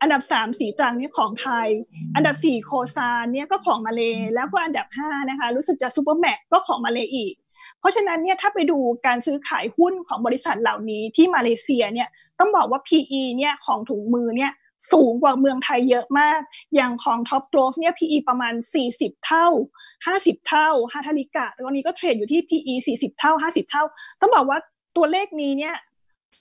[0.01, 1.69] อันดับสามศรีตรังเนี่ยของไทย
[2.15, 4.03] อันดับสี่ Kossan เนี่ยก็ของมาเล
[4.35, 7.35] แล้วก็อันดับห้านะคะรู้สึกจะ Supermax ก็ของมาเลอีก
[7.81, 12.09] เพราะฉะนั้นเนี่ยถ้าไปดูการซื้อขายหุ้นของบริษัทเหล่านี้ที่มาเลเซียเนี่ย
[12.39, 14.53] ต้องบอกว่า PE เนี่ยของถุงมือเนี่ย
[14.93, 16.41] สูงกว่าเมืองไทยเยอะมาก
[16.75, 18.55] อย่างของ Top Growth เนี่ย PE ประมาณ
[18.89, 19.47] 40 เท่า
[19.97, 23.85] 50 เท่าฮาทาริกะตอนนี้ก็เทรดอยู่ที่ PE 40 เท่า 50 เท่า
[24.21, 24.59] ต้องบอกว่า
[24.97, 25.75] ตัวเลขนี้เนี่ย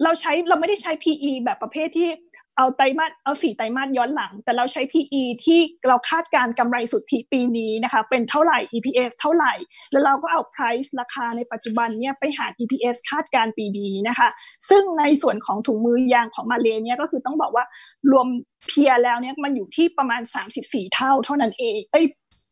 [0.04, 2.10] เราใช้เราไม่ได้ใช้ PE แบบประเภทที่
[2.58, 9.54] เอาไตรมาสเอาสี่ไตรมาสย้อนหลัง แต่เราใช้ PE ที่เราคาดการกำไรสุทธิปีนี้นะคะ เป็นเท่าไหร่ EPS เท่าไหร่
[9.92, 14.30] แล้วเราก็เอา price ราคาในปัจจุบันเนี่ยไปหา EPS คาดการปีนี้นะคะ
[14.70, 17.66] ซึ่งในส่วนของถุงมือยางของมาเลเนี่ยก็คือต้องบอกว่า
[18.12, 18.28] รวม
[18.68, 20.22] เพียแล้วเนี่ยมันอยู่ที่ประมาณ
[20.58, 22.06] 34 เท่าเท่านั้นเองเอ้ย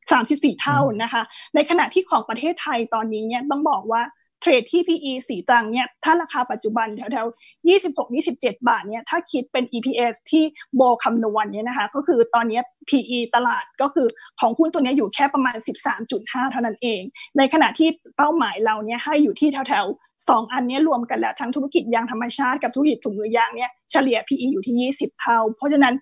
[0.10, 1.22] 34 เท่านะคะ
[1.56, 4.01] ในขณะที่ของประเทศไทยตอนนี้เนี่ยต้องบอกว่า
[4.44, 7.68] เทรดที่ PE สีตังเนี่ยถ้าราคาปัจจุบันแถวๆ
[7.98, 10.44] 26-27บาทเนี่ยถ้าคิดเป็น EPS ที่
[10.76, 14.08] โบคำนวณเนี่ยนะคะก็คือตอนนี้ PE ตลาดก็คือ
[14.39, 15.58] ของหุ้นตัวนี้อยู่แค่ประมาณ
[16.06, 17.02] 13.5 เท่านั้นเอง
[17.38, 25.96] ในขณะที่เป้าหมายเราเนี่ยให้อยู่ที่แถวๆสองอันนี้รวมกันแล้วทั้งธุรกิจยางธรรมชาติกับธุรกิจถุงมือยางเนี่ยเฉลี่ย PE อยู่ที่ 20 เท่า เพราะฉะนั้น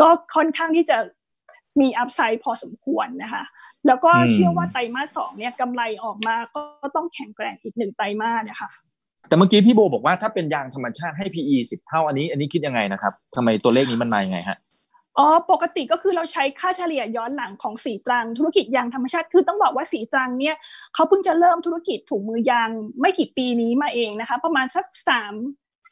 [0.00, 0.98] ก็ค่อนข้างที่จะ
[1.80, 3.42] มีอัพไซด์พอสมควรนะคะ
[3.86, 8.70] แล้วก็เชื่อว่าไตรมาสสองเนี่ยกำไรออกมาก็ต้องแข็งแกร่งอีกหนึ่งไตรมาสนะคะ
[9.28, 14.58] แต่เมื่อกี้พี่โบบอกว่าถ้าเป็นยางธรรมชาติให้ PE สิบเท่าอันนี้ อันนี้คิดยังไงนะครับทำไมตัวเลขนี้มันมายังไงฮะ
[15.18, 20.56] อ๋อปกติก็คือเราใช้ค่าเฉลี่ยย้อนหลังของสีตรัง ธุรกิจยางธรรมชาติคือต้องบอกว่าสีตรังเนี่ย
[20.94, 22.70] เขาเพิ่งจะเริ่มธุรกิจถุงมือยาง
[23.00, 25.34] ไม่กี่ปีนี้มาเองนะคะ ประมาณสักสาม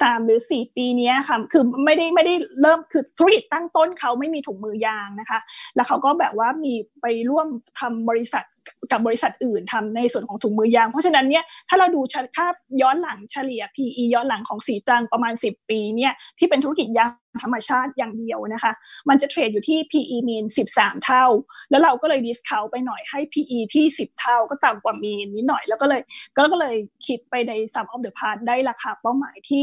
[0.03, 5.41] สามหรือสี่ปีนี้ค่ะคือไม่ได้ไม่ได้เริ่มคือธุรกิจตั้งต้นเขาไม่มีถุงมือยางนะคะ
[5.75, 7.47] แล้วเขาก็แบบว่ามีไปร่วม
[7.81, 8.45] ทำบริษัท
[8.91, 12.01] กับบริษัทอื่นทำในส่วนของถุงมือยาง เพราะฉะนั้นเนี่ยถ้าเราดู
[12.37, 12.47] ค่า
[12.83, 17.11] ย้อนหลังเฉลี่ย PE ย้อนหลังของสีจังประมาณ 10 ปีเนี่ยที่เป็นธุรกิจยาง
[17.43, 18.73] ธรรมชาติอย่างเดียวนะคะ
[19.09, 21.25] มันจะเทรดอยู่ที่ PE mean 13 เท่า
[21.71, 26.03] แล้วเราก็เลย discount ไปหน่อยให้ PE ที่ 10 เท่าก็ต่ำกว่า mean นิดหน่อย แล้วก็เลย
[26.37, 26.77] ก็เลย
[27.07, 29.63] คิดไปใน sum of the part ได้ราคาเป้าหมายที่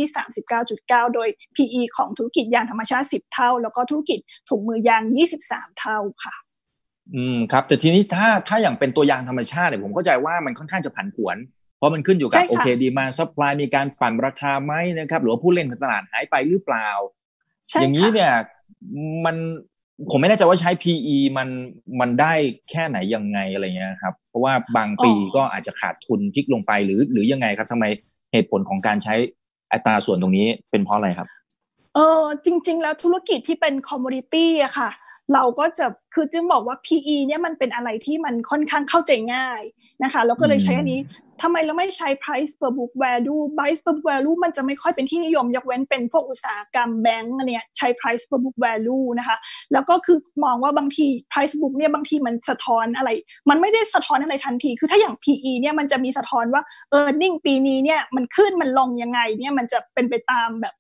[0.58, 4.20] 39.9 โดย PE ของธุรกิจยางธรรมชาติ 10 เท่า แล้วก็ธุรกิจ
[4.50, 5.04] ถุงมือยาง
[5.42, 6.36] 23 เท่าค่ะ
[7.16, 11.38] อืมครับ แต่ทีนี้ถ้าถ้าอย่างเป็นตัวยางธรรมชาติเนี่ยผมเข้าใจว่ามันค่อนข้างจะผันผวน
[11.78, 16.90] เพราะมันขึ้นอยู่กับโอเค demand supply มีการปั่นราคาไหมนะครับหรือว่าผู้เล่นตลาดหายไปหรือเปล่า
[17.82, 18.34] อย่างนี้เนี่ย
[19.26, 19.36] มัน
[20.12, 21.50] ผมไม่แน่ใจว่าใช้ PE มัน
[22.00, 22.34] มันได้
[22.70, 27.86] แค่ไหนยังไงอะไรเงี้ยครับ เพราะว่าบางปีก็อาจจะขาดทุนพลิกลงไปหรือ หรือยังไงครับทำไม
[28.32, 29.16] เหตุผลของการใช้
[29.72, 31.28] อัตราส่วนตรงนี้เป็นเพราะอะไรครับ
[31.96, 34.90] เออจริง ๆ แล้วธุรกิจที่เป็นคอมมูนิตี้อะค่ะ
[35.34, 39.62] เราก็จะคือจึงบอกว่า PE เนี่ยมันเป็นอะไรที่มันค่อนข้างเข้าใจง่าย
[40.04, 41.00] นะคะเราก็เลยใช้อันนี้
[41.42, 49.38] ทำไมเราไม่ใช้ price per book value price per book value มันจะไม่ค่อยเป็นที่นิยม ยกเว้นเป็นพวกอุตสาหกรรมแบงก์เนี่ยใช้ price per book value นะคะ
[49.74, 53.10] แล้วก็คือมองว่าบางที price book เนี่ยบางทีมันสะท้อนอะไร
[53.50, 56.62] มันไม่ได้สะท้อนอะไรทันที คือถ้าอย่าง PE เนี่ยมันจะมีสะท้อนว่า
[57.00, 60.74] earning ปีนี้เนี่ยมันขึ้นมันลงยังไงเนี่ยมันจะเป็นไปตามแบบ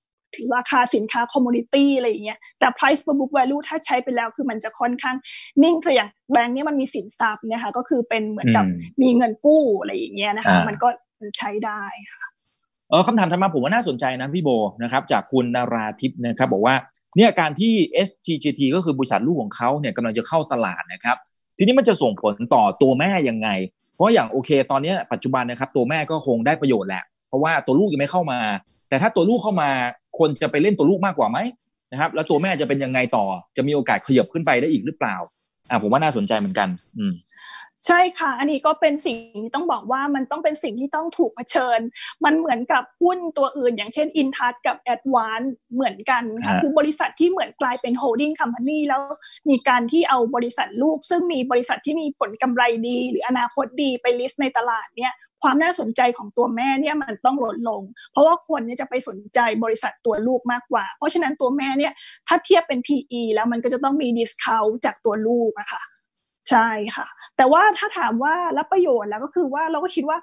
[0.55, 5.15] ราคาสินค้า commodity อะไรอย่างเงี้ยแต่ price per book value ถ้าใช้ไปแล้วคือมันจะค่อนข้าง
[5.63, 8.65] นิ่งแต่อย่างแบงค์นี้มันมีสินทรัพย์นะคะก็คือเป็นเหมือนกับ
[9.01, 10.87] มีเงินกู้อะไรอย่างเงี้ยนะคะมันก็
[11.37, 11.81] ใช้ได้
[12.15, 12.27] ค่ะ
[12.89, 14.49] เออคำถามถัดมาผมว่าน่าสนใจนะพี่โบ
[14.83, 16.75] นะครับจากคุณนาราทิพย์นะครับบอกว่า
[17.17, 17.73] เนี่ยการที่
[18.07, 21.17] STGT ก็คือบริษัทลูกของเขาเนี่ยกำลังจะเข้าตลาดนะครับ
[21.57, 23.49] ทีนี้มันจะส่งผลต่อตัวแม่ยังไง
[23.95, 28.39] เพราะอย่างโอเค ตอนนี้ปัจจุบันนะครับตัวแม่ก็คงได้ประโยชน์แหละ เพราะว่าตัวลูกยังไม่เข้ามา
[28.89, 29.69] แต่ถ้าตัวลูกเข้ามา
[30.19, 31.39] คนจะไปเล่นตัวลูกมากกว่าไหม
[31.91, 33.25] นะครับ แล้วตัวแม่จะเป็นยังไงต่อ
[33.57, 35.15] จะมีโอกาสขยับขึ้นไปได้อีกหรือเปล่า
[35.69, 37.13] อ่าผมว่าน่าสนใจเหมือนกัน อืม
[37.87, 41.79] ใช่ค่ะ อันนี้ก็เป็นสิ่งที่ต้องบอกว่ามันต้องเป็นสิ่งที่ต้องถูกเผชิญ
[42.25, 45.41] มันเหมือนกับหุ้นตัวอื่น อย่างเช่นอินทัชกับแอดวานซ์
[45.73, 49.01] เหมือนกันค่ะคือบริษัทที่เหมือนกลายเป็น holding company แล้ว
[49.49, 55.13] มีการที่เอาบริษัทลูก ซึ่งมีบริษัทที่มีผลกำไรดี หรืออนาคตดีไป list ในตลาดเนี่ย
[55.43, 57.81] ความน่าสนใจของตัวแม่เนี่ยมันต้องลดลง
[58.11, 61.93] เพราะว่าคนเนี่ยจะไปสนใจบริษัทตัวลูกมากกว่า เพราะฉะนั้นตัวแม่เนี่ย
[62.27, 65.83] ถ้าเทียบเป็น PE แล้วมันก็จะต้องมี discount จากตัวลูกอะค่ะ
[66.49, 70.17] ใช่ค่ะ แต่ว่าถ้าถามว่ารับประโยชน์แล้วก็คือว่าเราก็คิดว่า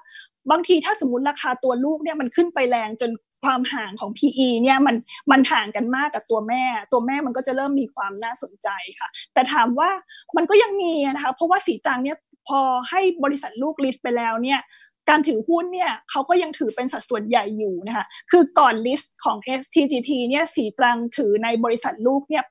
[0.51, 3.11] บางทีถ้าสมมติราคาตัวลูกเนี่ยมันขึ้นไปแรงจน
[3.43, 4.95] ความห่างของ PE เนี่ยมัน
[5.31, 9.89] มันห่างกันมากกับตัวแม่ ตัวแม่มันก็จะเริ่มมีความน่าสนใจค่ะ แต่ถามว่า
[10.37, 12.17] มันก็ยังมีนะคะเพราะว่าศรีตรังเนี่ย
[12.49, 14.61] พอให้บริษัทลูก list ไปแล้วเนี่ย
[15.09, 22.43] การถือหุ้นเนี่ยเขาก็ยังถือเป็นสัดส่วนใหญ่อยู่นะคะ คือก่อน list ของ STGT เนี่ยศรีตรังถือในบริษัทลูกเนี่ย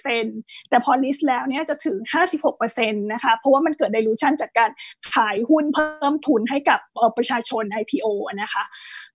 [0.00, 1.98] 81%แต่พอลิสต์แล้วเนี่ยจะถือ
[2.54, 4.70] 56%นะคะ เพราะว่ามันเกิด dilution จากการ
[5.12, 6.80] ขายหุ้นเพิ่มทุนให้กับ
[7.16, 8.06] ประชาชน IPO
[8.42, 8.64] นะคะ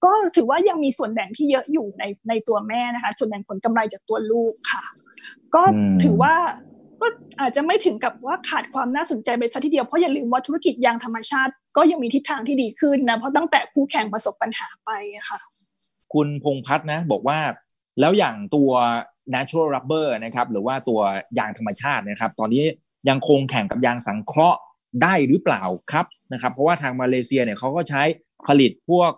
[0.04, 4.84] ก็ถือว่ายังมีส่วนแบ่งที่เยอะอยู่ในในตัวแม่นะคะ ส่วนแบ่งผลกำไรจากตัวลูกค่ะ
[5.56, 5.64] ก็
[6.04, 6.36] ถือว่า
[7.02, 7.08] ก็
[7.40, 14.92] อาจจะไม่ถึงกับว่าขาดความน่าสนใจไปซะทีเดียวเพราะอย่าลืมว่าธุรกิจยางธรรมชาติ ก็ยังมีทิศทางที่ดีขึ้นนะเพราะตั้งแต่คู่แข่งประสบปัญหาไป
[15.30, 15.40] ค่ะ
[16.14, 17.40] คุณพงพัฒนะบอกว่า
[18.00, 18.72] แล้วอย่างตัว
[19.36, 21.02] natural rubber นะครับ หรือว่าตัว
[21.40, 22.64] ยางธรรมชาตินะครับ ตอนนี้
[23.10, 24.60] ยังคงแข่งกับยางสังเคราะห์
[25.04, 28.02] ได้หรือเปล่าครับนะครับ เพราะว่าทางมาเลเซียเนี่ยเขาก็ใช้
[28.48, 29.12] ผลิตพวก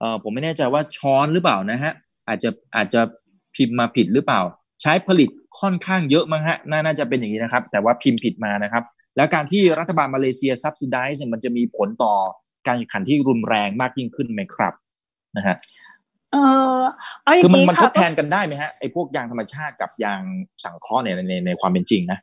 [0.00, 1.92] เออผมไม่แน่ใจว่าช้อนหรือเปล่านะฮะ
[2.28, 3.00] อาจจะอาจจะ
[3.54, 4.40] พิมพ์มาผิดหรือเปล่า
[4.82, 5.28] ใช้ผลิต
[5.60, 8.84] ค่อนข้างเยอะมั้งฮะน่าจะเป็นอย่างนี้นะครับ แต่ว่าพิมพ์ผิดมานะครับ
[9.16, 12.14] แล้วการที่รัฐบาลมาเลเซียซับซิไดซ์มันจะมีผลต่อ
[12.66, 14.74] การแข่งขันที่รุนแรงมากยิ่งขึ้นไหมครับ
[15.36, 15.56] นะฮะ
[16.32, 16.36] เอ
[16.78, 16.80] อ
[17.42, 20.22] คือมันมันทดแทนกันได้ไหมฮะไอ้พวกยางธรรมชาติกับยาง
[20.64, 22.18] สังเคราะห์เนี่ยในในความเป็นจริงนะ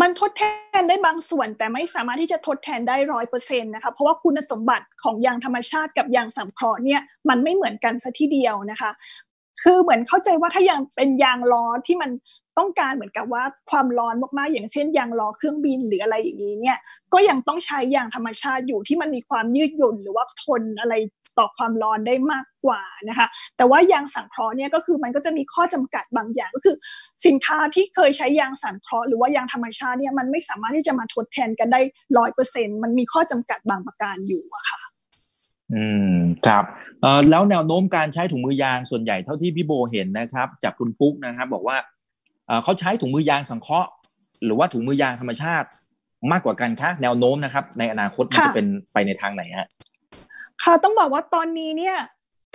[0.00, 0.42] มันทดแท
[0.80, 8.90] นได้บางส่วน แต่ไม่สามารถที่จะทดแทนได้ร้อยเปอร์เซ็นต์นะคะเพราะว่าคุณสมบัติของยางธรรมชาติกับยางสังเคราะห์เนี่ยมันไม่เหมือนกันซะทีเดียวนะคะ
[9.62, 12.10] คือเหมือนเข้าใจว่าถ้ายางเป็นยางล้อที่มัน
[12.58, 16.78] ต้องการเหมือนกับว่าความร้อนมากๆ อย่างเช่นยางล้อเครื่องบินหรืออะไรอย่างนี้เนี่ย
[17.12, 20.94] ก็ยังต้องใช้ยางธรรมชาติอยู่ที่มันมีความยืดหยุ่นหรือว่าทนอะไร
[21.38, 23.26] ต่อความร้อนได้มากกว่านะคะ
[23.56, 26.76] แต่ว่ายางสังเคราะห์เนี่ยก็คือมันก็จะมีข้อจำกัดบางอย่างก็คือ
[27.26, 31.80] สินค้าที่เคยใช้ยางสังเคราะห์หรือว่ายางธรรมชาติเนี่ยมันไม่สามารถที่จะมาทดแทนกันได้
[32.18, 34.80] ร้อยเปอร์เซ็นต์มันมีข้อจำกัดบางประการอยู่อะค่ะ
[35.74, 36.14] อืม
[36.46, 36.64] ครับ
[37.02, 41.76] เอ่อแล้วแนวโน้มการใช้ถุงมือยางส่วนใหญ่เท่าที่พี่โบเห็นนะครับ จากคุณปุ๊กนะครับ บอกว่า
[42.62, 43.88] เขาใช้ถุงมือยางสังเคราะห์
[44.44, 45.68] หรือว่าถุงมือยางธรรมชาติ
[46.32, 49.66] มากกว่ากันคะแนวโน้มนะครับ ในอนาคตมันจะเป็นไปในทางไหนฮะ
[50.62, 51.96] ค่ะต้องบอกว่าตอนนี้เนี่ย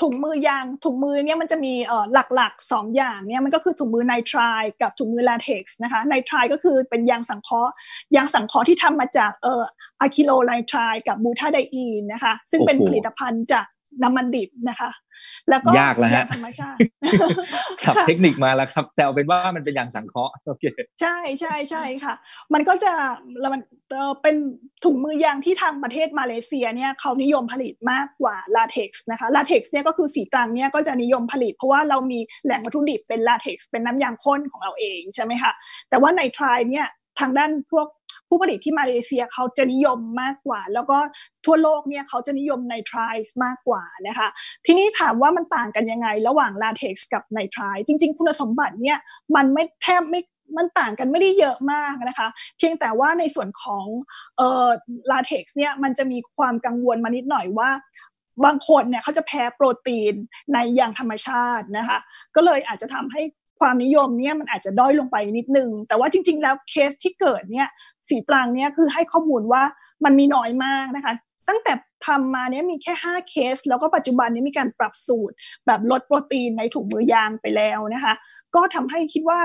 [0.02, 7.72] ถุงมือยางถุงมือเนี่ยมันจะมีเอ่อหลักๆสองอย่างเนี่ยมันก็คือถุงมือไนทรายกับถุงมือลาเท็กซ์นะคะไนทรายก็คือเป็นยางสังเคราะห์
[8.16, 9.64] ยางสังเคราะห์ที่ทำมาจากเอ่อ
[10.02, 13.66] อะคิโลไนทรายกับบูทาไดอีนนะคะซึ่งเป็นผลิตภัณฑ์จาก
[14.04, 14.90] น้ำมันดิบนะคะ
[15.50, 16.78] แล้วก็ยากแล้วฮะธรรมชาติ
[17.84, 20.64] ศัพท์เทคนิคมาแล้วครับ แต่เอาเป็นว่ามันเป็นอย่างสังเคราะห์โอเค
[21.02, 22.14] ใช่ใช่ใช่ค่ะ
[22.54, 22.92] มันก็จะ
[23.40, 23.62] แล้วมัน
[24.24, 24.36] เป็น
[24.84, 35.52] ถุงมือยางที่ทางประเทศมาเลเซียเนี่ยเขานิยมผลิตมากกว่าลาเท็กซ์นะคะลาเท็กซ์เนี่ยก็คือศรีตรังเนี่ยก็จะนิยมผลิต เพราะว่าเรามีแหล่งวัตถุดิบเป็นลาเท็กซ์เป็นน้ำยางข้นของเราเองใช่ไหมคะ
[35.90, 36.88] แต่ว่า nitrile เนี่ย
[37.20, 37.88] ทางด้านพวก
[38.30, 40.98] ผู้ผลิตที่มาเลเซียเขาจะนิยมมากกว่า แล้วก็
[41.46, 44.28] ทั่วโลกเนี่ยเขาจะนิยม nitrile มากกว่านะคะ
[44.66, 48.98] ทีนี้ถามว่ามันต่างกันยังไง ระหว่างลาเท็กซ์กับ nitrile จริง ๆ คุณสมบัติเนี่ย
[49.36, 50.22] มันไม่แทบไม่
[50.58, 52.28] มันต่างกันไม่ได้เยอะมากนะคะ
[52.58, 53.86] เพียงแต่ว่าในส่วนของ
[54.38, 54.68] เออ
[55.12, 57.70] ลาเท็กซ์เนี่ยมันจะมีความกังวลมานิดหน่อยว่า
[58.46, 60.14] บางคนเนี่ยเขาจะแพ้โปรตีน
[60.54, 62.00] ในอย่างธรรมชาตินะคะ
[62.36, 63.22] ก็เลยอาจจะทำให้
[63.60, 67.68] ความนิยมเนี่ยมันอาจจะด้อยลงไปนิดนึง แต่ว่าจริง ๆ แล้วเคสที่เกิดเนี่ย
[68.10, 69.64] สีตรังเนี่ยคือให้ข้อมูลว่า
[70.04, 71.14] มันมีน้อยมากนะคะ
[71.50, 71.74] ตั้งแต่
[72.08, 75.36] ทำมาเนี่ยมีแค่ 5 เคส แล้วก็ปัจจุบันนี้มีการปรับสูตร
[75.68, 78.14] แบบลดโปรตีนในถุงมือยางไปแล้วนะคะ
[78.56, 79.40] ก็ทำให้คิดว่า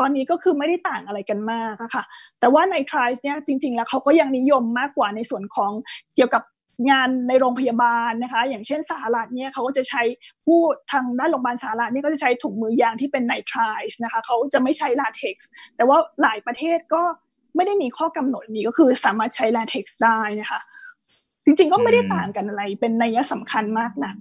[0.00, 2.04] ตอนนี้ก็คือไม่ได้ต่างอะไรกันมากค่ะ
[2.40, 5.72] แต่ว่าในทริสเนี่ยจริง ๆ แล้วเขาก็ยังนิยมมากกว่าในส่วนของ
[6.14, 6.42] เกี่ยวกับ
[6.90, 10.02] งานในโรงพยาบาลนะคะ อย่างเช่นสหรัฐเนี่ยเขาก็จะใช้
[10.46, 10.60] ผู้
[10.92, 17.02] ทางด้านโรงพยาบาลสหรัฐนี่ก็จะใช้ถุงมือยางที่เป็นไนทริสนะคะเขาจะไม่ใช้ลาเท็กซ์แต่ว่าหลายประเทศก็
[17.56, 20.60] ไม่ได้มีข้อกำหนดนี้ก็คือสามารถใช้ลาเท็กซ์ได้นะคะ
[21.44, 24.14] จริงๆก็ไม่ได้ต่างกันอะไร เป็นนัยสำคัญมากนัก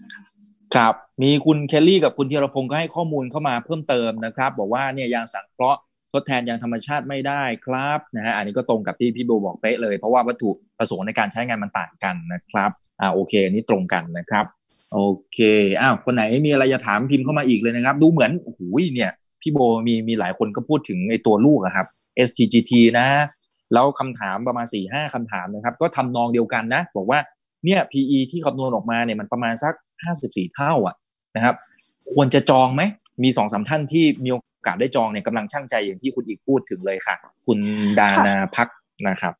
[0.75, 0.93] ครับ
[1.23, 5.79] มีคุณเคลลี่กับคุณธีรพงศ์ก็ให้ข้อมูลเข้ามาเพิ่มเติมนะครับ บอกว่าเนี่ยยางสังเคราะห์
[6.13, 14.45] ทดแทนยางธรรมชาติไม่ได้ครับนะฮะอันนี้ก็ตรงกับที่พี่โบบอกเป๊ะเลย เพราะว่าวัตถุประสงค์ในการใช้งานมันต่างกันนะครับอ่าโอเคอันนี้ตรงกันนะครับ
[14.93, 15.01] โอ
[15.33, 15.39] เค
[15.81, 18.61] อ้าวคนไหนมีอะไรจะถามพิมพ์เข้ามาอีกเลยนะครับ ดูเหมือนโอ้โห
[18.93, 19.11] เนี่ย
[19.41, 21.87] พี่โบมีมีหลายคนก็พูดถึงไอตัวลูกอะครับ
[22.27, 23.07] STGT นะ
[23.73, 27.19] แล้วคำถามประมาณ4ี่ห้าคำถามนะครับ ก็ทำนองเดียวกันนะ บอกว่า
[27.65, 29.73] เนี่ย PE ที่คำนวณออกมาเนี่ยมันประมาณสัก
[30.13, 30.95] 54 เท่าอะ
[31.35, 31.55] นะครับ
[32.13, 32.81] ควรจะจองไหม
[33.23, 34.37] มีสองสาท่านที่มีโอ
[34.67, 37.59] กาสได้จองเนี่ยกำลังช่างใจอย่างที่คุณอีกพูดถึงเลยค่ะ คุณ
[37.99, 38.67] ดานาพัก
[39.07, 39.33] นะครับ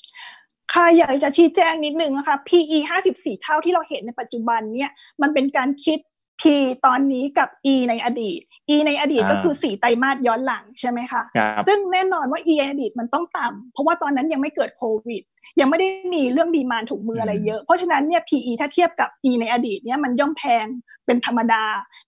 [0.74, 2.78] ค่ะอยากจะชี้แจงนิดนึงนะคะ PE
[3.10, 6.00] 54 เท่าที่เราเห็นในปัจจุบันเนี่ยมันเป็นการคิด
[6.42, 6.44] P
[6.86, 11.24] ตอนนี้กับ E ในอดีต E ในอดีตก็คือสี่ไตรมาสย้อนหลังใช่ไหมคะ
[11.68, 15.22] ซึ่งแน่นอนว่า E ในอดีตมันต้องต่ำเพราะว่าตอนนั้นยังไม่เกิดโควิด
[15.60, 20.66] ยังไม่ได้มีเรื่องดีมานถูกมืออะไรเยอะ เพราะฉะนั้นเนี่ย PE ถ้าเทียบกับ E ในอดีตเนี่ยมันย่อมแพง
[21.06, 21.64] เป็นธรรมดา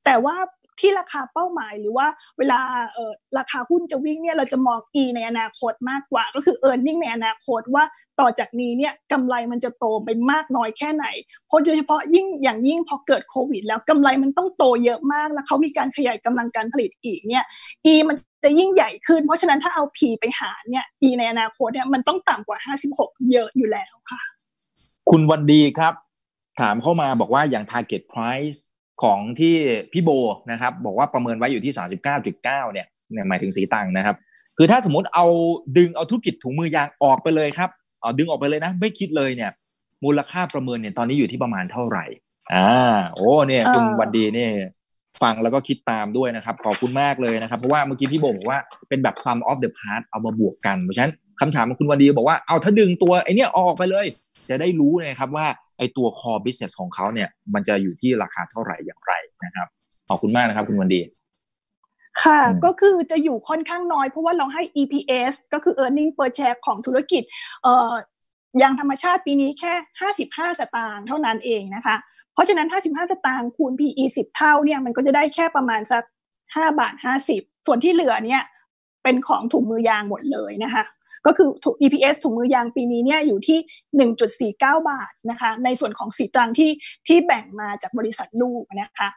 [0.05, 0.35] แต่ว่า
[0.79, 2.07] ที่ราคาเป้าหมายหรือว่า
[2.37, 2.59] เวลา
[2.93, 7.83] เออราคาหุ้นจะวิ่งเนี่ยเราจะมอง E ในอนาคตมากกว่า ก็คือ e a r n i n g ในอนาคตว่า
[8.19, 11.05] ต่อจากนี้เนี่ยกำไรมันจะโตไปมากน้อยแค่ไหน
[11.47, 17.45] เพราะโดยเฉพาะยิ่งอย่างยิ่งพอเกิดโควิด แล้วกำไรมันต้องโตเยอะมาก แล้วเขามีการขยายกำลังการผลิตอีกเนี่ย
[17.91, 22.59] E มันจะยิ่งใหญ่ขึ้น เพราะฉะนั้นถ้าเอา P ไปหารเนี่ย E ในอนาคตเนี่ยมันต้องต่ำกว่า
[22.93, 24.21] 56 เยอะอยู่แล้วค่ะ
[25.09, 25.93] คุณวันดีครับ
[26.59, 28.59] ถามเข้ามาบอกว่าอย่าง target price
[29.03, 29.55] ของที่
[29.91, 30.09] พี่โบ
[30.51, 31.73] นะครับ บอกว่าประเมินไว้อยู่ที่
[32.03, 34.15] 39.9เนี่ยเนี่ยหมายถึงสีตังนะครับ
[34.57, 35.25] คือถ้าสมมติเอา
[35.77, 37.69] ดึงเอาธุรกิจถุงมือยางออกไปเลยครับ
[38.01, 39.51] เอาดึงออกไปเลยนะ ไม่คิดเลยเนี่ย
[40.03, 42.05] มูลค่าประเมินเนี่ยตอนนี้อยู่ที่ประมาณเท่าไหร่
[42.53, 42.67] อ่า
[43.13, 44.51] โอ้เนี่ยคุณวันดีเนี่ย
[45.23, 54.05] ฟังแล้วก็คิดตามด้วยนะครับ ขอบคุณมากเลยนะครับ เพราะว่าเมื่อกี้พี่โบบอกว่าเป็นแบบ sum of the part เอามาบวกกัน เพราะฉะนั้นคำถามของคุณวันดีบอกว่าเอาถ้าดึงตัวไอเนี้ยออกไปเลย
[54.49, 55.47] จะได้รู้นะครับว่า
[55.77, 59.13] ไอตัว core business ของเขาเนี่ย มันจะอยู่ที่ราคาเท่าไหร่อย่างไร
[59.45, 59.67] นะครับ
[60.09, 61.01] ขอบคุณมากนะครับ คุณวันดี
[62.23, 67.23] ค่ะ ก็คือจะอยู่ค่อนข้างน้อย เพราะว่าเราให้ EPS ก็คือ earning per share ของธุรกิจ
[67.63, 67.93] เอ่อ
[68.61, 69.73] ยางธรรมชาติปีนี้แค่
[70.11, 71.95] 55 สตางค์เท่านั้นเองนะคะ
[72.33, 76.03] เพราะฉะนั้น 55 สตางค์คูณ PE 10 เท่าเนี่ยมันก็จะได้แค่ประมาณสัก
[76.43, 76.93] 5บาท
[77.29, 78.41] 50 ส่วนที่เหลือเนี่ย
[79.03, 80.83] เป็นของถุงมือยางหมดเลยนะคะ
[81.25, 81.49] ก็คือ
[81.81, 83.59] EPS ถุงมือยางปีนี้เนี่ยอยู่ที่
[84.09, 86.71] 1.49 บาทนะคะในส่วนของสีตรังที่
[87.07, 89.09] ที่แบ่งมาจากบริษัทลูกนะคะ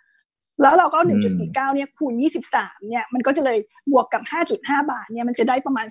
[0.62, 0.98] แล้วเราก็
[1.32, 2.14] 1.49 เนี่ยคูณ
[2.50, 3.58] 23 เนี่ยมันก็จะเลย
[3.92, 4.22] บวกกับ
[4.56, 5.86] 5.5 บาทเนี่ยมันจะได้ประมาณ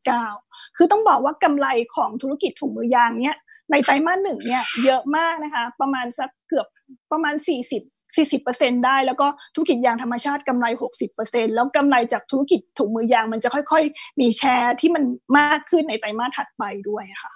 [0.00, 3.36] 39.9 คือต้องบอกว่ากำไรของธุรกิจถุงมือยางเนี่ย
[3.70, 6.66] ในไตรมาสหนึ่งเนี่ยเยอะมากนะคะ ประมาณสักเกือบ
[7.12, 7.34] ประมาณ
[7.72, 10.66] 40 40ได้ แล้วก็ธุรกิจยางธรรมชาติกำไร
[11.10, 15.04] 60แล้วกำไรจากธุรกิจถุงมือยางมันจะค่อยๆ มีแชร์ที่มัน
[15.38, 17.32] มากขึ้นในไตรมาสถัดไปด้วยค่ะ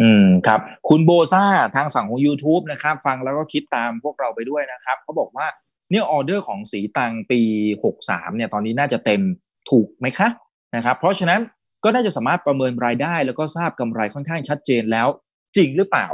[0.00, 1.44] อืมครับคุณโบซ่า
[1.76, 5.46] ทางฝั่งของ YouTube นะครับ ฟังแล้วก็คิดตามพวกเราไปด้วยนะครับเขาบอกว่า
[5.90, 7.40] เนี่ยออเดอร์ของสีตังปี
[7.84, 9.22] 63เนี่ยตอนนี้น่าจะเต็ม
[9.70, 10.28] ถูกไหมคะ
[10.76, 11.40] นะครับ เพราะฉะนั้น
[11.84, 15.08] ก็น่าจะสามารถประเมินรายได้ แล้วก็ทราบกำไรค่อนข้างชัดเจนแล้ว
[15.56, 16.08] จริงหรือเปล่า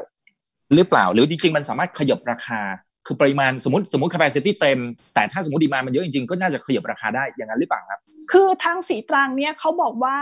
[0.74, 2.61] หรือเปล่า หรือจริงๆ มันสามารถขยับราคา
[3.07, 4.78] คือปริมาณสมมติสมมติ capacity เต็ม
[5.14, 8.00] แต่ถ้าสมมติดีมามันเยอะจริงๆ ก็น่าจะขยับราคาได้อย่างนั้นหรือเปล่าครับ
[8.32, 10.16] คือทางศรีตรังเนี่ยเขาบอกว่า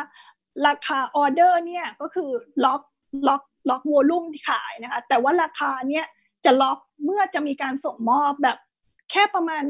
[0.66, 2.30] ราคาออเดอร์เนี่ยก็คือ
[2.64, 2.82] ล็อก
[3.28, 6.04] ล็อกล็อก volume ที่ขายนะคะแต่ว่าราคาเนี่ย
[6.44, 8.56] จะล็อกเมื่อจะมีการส่งมอบแบบ
[9.10, 9.64] แค่ประมาณ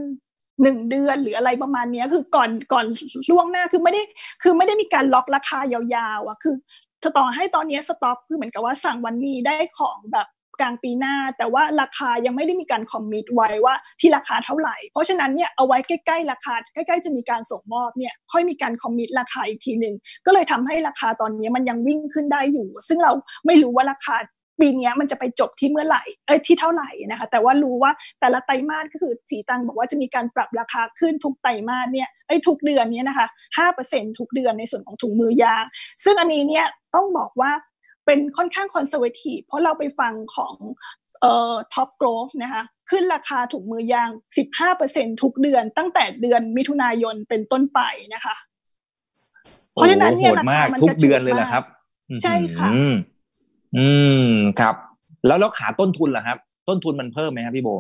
[0.63, 2.87] หนึ่งเดือนหรืออะไรประมาณนี้คือก่อนก่อน
[3.31, 4.03] ล่วงหน้าคือไม่ได้
[4.43, 6.55] คือไม่ได้มีการล็อกราคายาวๆอะคือ
[7.19, 10.27] ต่อให้ตอนนี้สต็อกคือเหมือนกับว่าสั่งวันนี้ได้ของแบบ
[10.63, 19.95] กลางปีหน้า แต่ว่าราคายังไม่ได้มีการ commit ไว้ว่าที่ราคาเท่าไหร่ เพราะฉะนั้นเนี่ยเอาไว้ใกล้ๆราคาใกล้ๆจะมีการส่งมอบเนี่ยค่อยมีการ commit ราคาอีกทีหนึ่ง
[20.27, 23.13] ก็เลยทำให้ราคาตอนนี้มันยังวิ่งขึ้นได้อยู่ ซึ่งเรา
[23.47, 24.17] ไม่รู้ว่าราคา
[24.61, 33.27] ปีนี้มันจะไปจบที่เมื่อไหร่ เอ้ยที่เท่าไหร่นะคะ แต่ว่ารู้ว่าแต่ละไตรมาสก็คือศรีตรังบอกว่าจะมีการปรับราคาขึ้นทุกไตรมาสเนี่ย เอ้ยทุกเดือนเนี้ยนะคะ
[33.59, 35.65] ห้าเปอร์เซ็นทุกเดือนในส่วนของถุงมือยาง
[36.05, 37.51] ซึ่งอันนี้เนี่ยต้องบอกว่า
[38.07, 40.55] เป็นค่อนข้าง conservative เพราะเราไปฟังของ
[41.21, 44.11] เอ่อท็อปโกลฟนะคะขึ้นราคาถุงมือยาง
[44.67, 47.81] 15%ทุกเดือนตั้งแต่เดือนมิถุนายนเป็นต้นไป
[48.15, 48.37] นะคะ
[49.73, 51.65] เพราะฉะนั้นเนี่ยราคามันทุกเดือนเลยแหละครับ
[52.23, 52.69] ใช่ค่ะ
[53.77, 53.89] อื
[54.25, 54.29] ม
[54.61, 54.75] ครับ
[55.27, 56.39] แล้วแล้วขาต้นทุนล่ะครับ
[56.69, 57.71] ต้นทุนมันเพิ่มไหมครับพี่โบ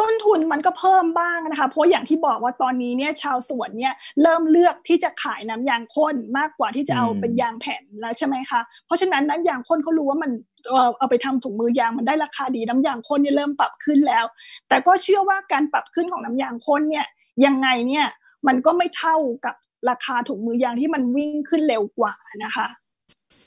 [0.00, 10.30] ต้นทุนมันก็เพิ่มบ้างนะคะ เพราะอย่างที่บอกว่าตอนนี้เนี่ยชาวสวนเนี่ยเริ่มเลือกที่จะขายน้ำยางข้นมากกว่าที่จะเอาเป็นยางแผ่นแล้วใช่ไหมคะ เพราะฉะนั้นน้ำยางข้นเขารู้ว่ามัน
[10.98, 14.24] เอาไปทำถุงมือยางมันได้ราคาดีน้ำยางข้นเนี่ยเริ่มปรับขึ้นแล้ว
[14.68, 17.06] แต่ก็เชื่อว่าการปรับขึ้นของน้ำยางข้นเนี่ย
[17.46, 18.06] ยังไงเนี่ย
[18.46, 19.54] มันก็ไม่เท่ากับ
[19.90, 22.66] ราคาถุงมือยางที่มันวิ่งขึ้นเร็วกว่านะคะ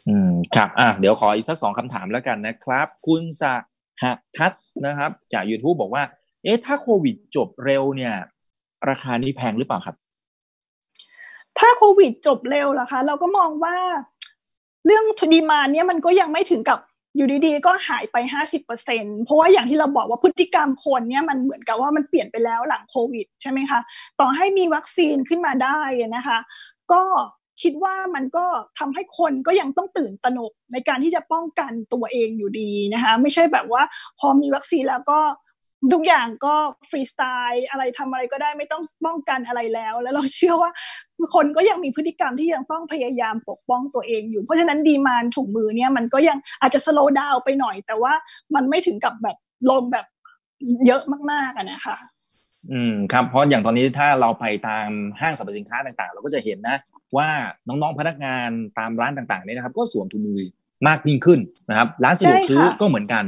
[0.07, 3.43] อืมครับอะเดี๋ยวขออีกสักสองคำถามแล้วกันนะครับ คุณส
[4.01, 4.05] ห
[4.37, 6.03] ทัสนะครับ จาก YouTube บอกว่า
[6.43, 8.13] เอ๊ะถ้าโควิดจบเร็วเนี่ย
[8.89, 9.95] ราคานี้แพงหรือเปล่าครับ
[11.59, 13.75] ถ้าโควิดจบเร็วล่ะคะ เราก็มองว่า
[14.85, 16.79] เรื่องดีมาเนี่ยมันก็ยังไม่ถึงกับ
[17.15, 23.79] อยู่ดีๆ ก็หายไปห้าสิบเปอร์เซ็นเพราะว่าอย่างที่เราบอกว่าพฤติกรรมคนเนี่ยมันเหมือนกับว่ามันเปลี่ยนไปแล้วหลังโควิดใช่ไหมคะ
[24.19, 25.79] ต่อให้มีวัคซีนขึ้นมาได้
[26.15, 26.37] นะคะ
[26.91, 27.03] ก็
[27.61, 28.45] คิดว่ามันก็
[28.77, 33.83] ทำให้คนก็ยังต้องตื่นตระหนกในการที่จะป้องกันตัวเองอยู่ดีนะคะ ไม่ใช่แบบว่า
[34.19, 35.19] พอมีวัคซีนแล้วก็
[35.91, 36.55] ทุกอย่างก็
[36.89, 40.71] ฟรีสไตล์อะไรทำอะไรก็ได้ไม่ต้องป้องกันอะไรแล้ว แล้วเราเชื่อว่า
[41.34, 48.13] คนก็ยังมีพฤติกรรมที่ยังต้องพยายามปกป้องตัวเองอยู่ เพราะฉะนั้นดีมานถุงมือเนี่ยมันก็ยังอาจจะสโลว์ดาวไปหน่อย แต่ว่า
[48.55, 49.38] มันไม่ถึงกับแบบ
[49.69, 50.05] ลงแบบ
[50.88, 51.95] เยอะมากๆนะคะ
[52.71, 54.89] อืมครับเพราะอย่างตอนนี้ถ้าเราไปตาม
[55.21, 56.77] ห้างสรรพสินค้าต่างๆ เราก็จะเห็นนะ
[57.17, 57.27] ว่า
[57.67, 60.41] น้องๆพนักงานตามร้านต่างๆนี่นะครับ ก็สวมถุงมือ
[60.88, 63.25] มากยิ่งขึ้นนะครับ ร้านสะดวกซื้อก็เหมือนกัน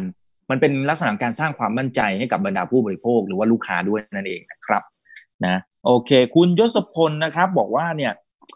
[0.50, 4.84] มันเป็นลักษณะการสร้างความมั่นใจให้กับบรรดาผู้บริโภคหรือว่าลูกค้าด้วยนั่นเองนะครับ
[5.46, 8.14] นะโอเค คุณยศพลนะครับบอกว่าเนี่ย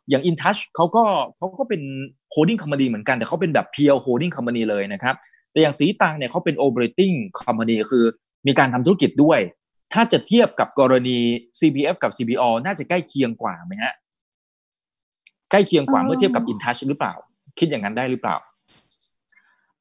[0.10, 1.04] อย่าง InTouch เขาก็
[1.38, 1.82] เขาก็เป็น
[2.30, 5.16] holding company เหมือนกัน แต่เขาเป็นแบบ pure holding company เลยนะครับ
[5.52, 7.12] แต่อย่างศรีตรังเนี่ยเขาเป็น operating
[7.44, 8.06] company คือ
[8.48, 9.40] มีการทำธุรกิจด้วย
[9.94, 11.20] ถ้าจะเทียบกับกรณี
[11.60, 13.94] CPF กับ CPALL น่าจะใกล้เคียงกว่าไหมฮะ
[15.52, 17.14] ใกล้เคียงกว่าเมื่อเทียบกับ InTouch หรือเปล่า
[17.60, 18.36] คิดอย่างนั้นได้หรือเปล่า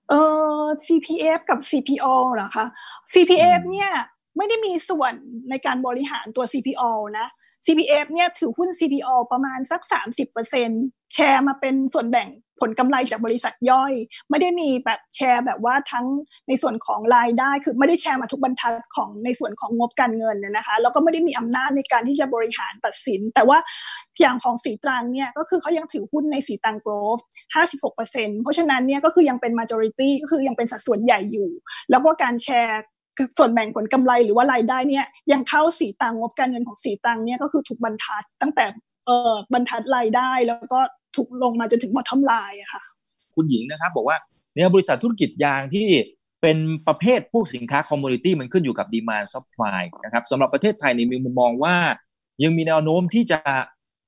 [0.09, 0.15] เอ
[0.61, 2.67] อ CPF กับ CPO เหรอคะ
[3.13, 3.91] CPF เนี่ย
[4.37, 5.13] ไม่ได้มีส่วน
[5.51, 7.27] ในการบริหารตัว CPO นะ
[7.67, 9.81] CPF เนี่ยถือหุ้น CPO ประมาณสัก
[10.49, 12.29] 30%แชร์มาเป็นส่วนแบ่ง
[12.61, 13.93] ผลกำไรจากบริษัทย่อย
[14.31, 16.07] ไม่ได้มีแบบแชร์แบบว่าทั้ง
[16.49, 23.59] ในส่วนของรายได้ คือไม่ได้แชร์มาทุกบรรทัดของในส่วนของงบการเงินนะคะแล้วก็ไม่ได้มีอำนาจในการที่จะบริหารตัดสิน แต่ว่า
[24.21, 27.19] อย่างของศรีตรังเนี่ยก็คือเขายังถือหุ้นในศรีตรังโกลฟส์
[27.77, 31.49] 56%เพราะฉะนั้นเนี่ยก็คือยังเป็น majority ก็คือยังเป็นสัดส่วนใหญ่อยู่
[31.91, 32.81] แล้วก็การแชร์
[33.39, 38.65] ส่วนแบ่งผลกำไรหรือว่ารายได้เนี่ยยังเข้าศรีตรังงบการเงินของศรีตรังเนี่ยก็คือถูกบันทึกตั้งแต่
[39.07, 40.81] เอ่อบรรทัดรายได้แล้วก็
[41.17, 42.83] ถูกลงมาจนถึง bottom line อะค่ะ
[43.35, 44.17] คุณหญิงนะครับบอกว่า
[44.55, 45.87] เนี่ยบริษัทธุรกิจยางที่
[46.43, 51.77] เป็นประเภทพวกสินค้า commodity มันขึ้นอยู่กับ demand supply นะครับสำหรับประเทศไทยนี่มีมุมมองว่า
[52.43, 53.39] ยังมีแนวโน้มที่จะ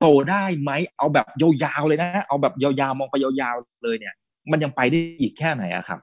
[0.00, 1.26] โตได้ไหมเอาแบบ
[1.64, 4.14] ยาวๆเลยนะ เอาแบบยาวๆมองไปยาวๆเลยเนี่ย
[4.50, 6.00] มันยังไปได้อีกแค่ไหนอะครับ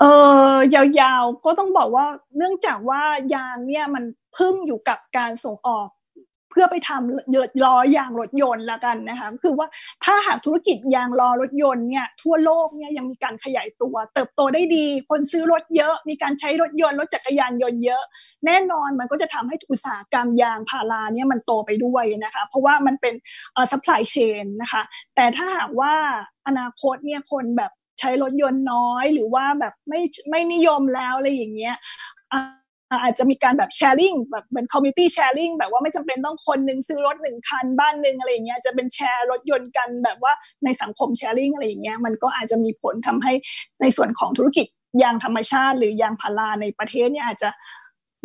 [0.00, 0.04] เอ
[0.52, 2.06] อยาวๆก็ต้องบอกว่า
[2.36, 3.02] เนื่องจากว่า
[3.34, 4.04] ยางเนี่ยมัน
[4.36, 5.88] พึ่งอยู่กับการส่งออก
[6.50, 9.66] เพื่อไปทำล้อยางรถยนต์ละกันนะคะคือว่า
[10.04, 18.02] ถ้าหากธุรกิจยางล้อรถยนต์เนี่ยทั่วโลกเนี่ยยังมีการขยายตัว เติบโตได้ดี คนซื้อรถเยอะ มีการใช้รถยนต์รถจักรยานยนต์เยอะ
[18.46, 23.14] แน่นอนมันก็จะทำให้อุตสาหกรรมยางพาราเนี่ยมันโตไปด้วยนะคะเพราะว่ามันเป็น
[23.52, 24.82] เอ่อ supply chain นะคะ
[25.14, 25.94] แต่ถ้าหากว่า
[26.46, 31.76] อนาคตเนี่ยคนแบบใช้รถยนต์น้อย หรือว่าแบบไม่ไม่นิยมแล้วอะไรอย่างเงี้ย
[32.90, 40.32] อาจจะมีการแบบ sharing แบบเหมือน commission sharing แบบว่าไม่จำเป็นต้องคนหนึ่งซื้อรถหนึ่งคันบ้านหนึ่งอะไรอย่างเงี้ยจะเป็นแชร์รถยนต์กันแบบว่า
[40.64, 43.32] ในสังคม sharing อะไรอย่างเงี้ยมันก็อาจจะมีผลทำให้
[43.80, 44.66] ในส่วนของธุรกิจ
[45.02, 47.50] ยางธรรมชาติ หรือยางพาราในประเทศเนี่ยอาจจะ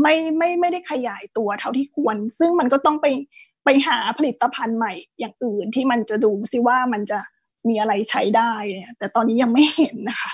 [0.02, 3.08] ไม่ไม่ไม่ได้ขยายตัวเท่าที่ควร ซึ่งมันก็ต้องไป
[3.66, 7.20] ไปหาผลิตภัณฑ์ใหม่อย่างอื่นที่มันจะดูซิว่ามันจะ
[7.68, 8.52] มีอะไรใช้ได้
[8.98, 10.32] แต่ตอนนี้ยังไม่เห็นนะคะ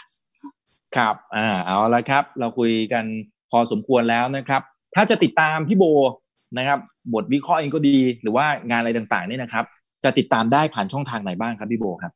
[0.95, 3.05] ครับอ่าเอาละครับ เราคุยกัน
[3.51, 4.61] พอสมควรแล้วนะครับ
[4.95, 5.83] ถ้าจะติดตามพี่โบ
[6.57, 6.79] นะครับ
[7.13, 9.65] บทวิเคราะห์เองก็ดี หรือว่างานอะไรต่างๆนี่นะครับ
[10.03, 12.13] จะติดตามได้ผ่านช่องทางไหนบ้างครับพี่โบครับ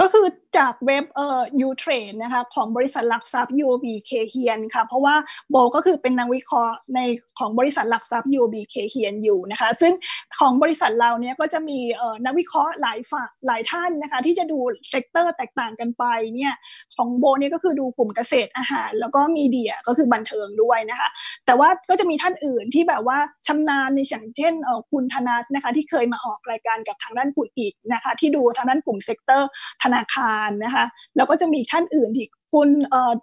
[0.00, 0.26] ก็คือ
[0.58, 5.14] จากเว็บเอ่อ UTRADE นะคะของบริษัทหลักทรัพย์ UOB Kay Hian ค่ะ เพราะว่า
[5.50, 7.00] โบก็คือเป็นนักวิเคราะห์ใน
[7.38, 9.92] ของบริษัทหลักทรัพย์ UOB Kay Hian อยู่นะคะ ซึ่ง
[10.38, 14.58] ของบริษัทเราเนี้ยก็จะมีเอ่อนักวิเคราะห์หลายฝ่ายหลายท่านนะคะ ที่จะดู
[14.90, 16.52] sector แตกต่างกันไปเนี่ย
[16.96, 21.08] ของโบเนี่ยก็คือดูกลุ่มเกษตรอาหาร แล้วก็ media ก็คือบันเทิงด้วยนะคะ
[21.46, 29.48] แต่ว่าก็จะมีท่านอื่นที่แบบว่าชำนาญในอย่างเช่นเอ่อคุณธนัทนะคะที่เคยมาออกรายการกับทางด้านคุณอีกนะคะ ที่ดูทางด้านกลุ่ม sector
[29.82, 30.84] ธนาคารนะคะ
[31.16, 32.68] แล้วก็จะมีท่านอื่นที่คุณ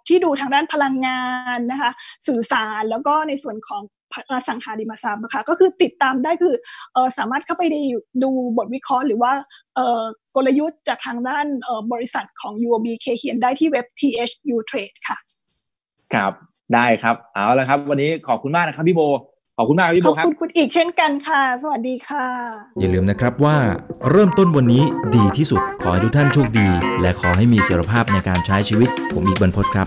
[0.08, 1.22] ที่ดูทางด้านพลังงา
[1.56, 1.90] นนะคะ
[2.28, 3.82] สื่อสารแล้วก็ในส่วนของ
[4.48, 6.54] สังหาริมทรัพย์นะคะก็คือติดตามได้คือ
[7.18, 7.62] สามารถเข้าไป
[8.22, 9.32] ดูบทวิเคราะห์ หรือว่า
[10.36, 11.46] กลยุทธ์จากทางด้าน
[11.92, 15.18] บริษัทของ UOB เคเขียนได้ที่เว็บ THU Trade ค่ะ
[16.14, 16.32] ครับ
[16.74, 19.02] ได้ครับ เอาละครับ วันนี้ขอบคุณมากนะครับพี่โบ
[19.60, 22.26] ขอบคุณมากพี่โบครับ ขอบคุณคุณอีกเช่นกันค่ะ สวัสดีค่ะ
[22.80, 23.56] อย่าลืมนะครับว่า
[24.10, 24.82] เริ่มต้นวันนี้
[25.16, 26.68] ดีที่สุด ขอให้ทุกท่านโชคดี
[27.00, 29.86] และขอให้มีเสรีภาพในการใช้ชีวิต ผมอีกบรรพศครับ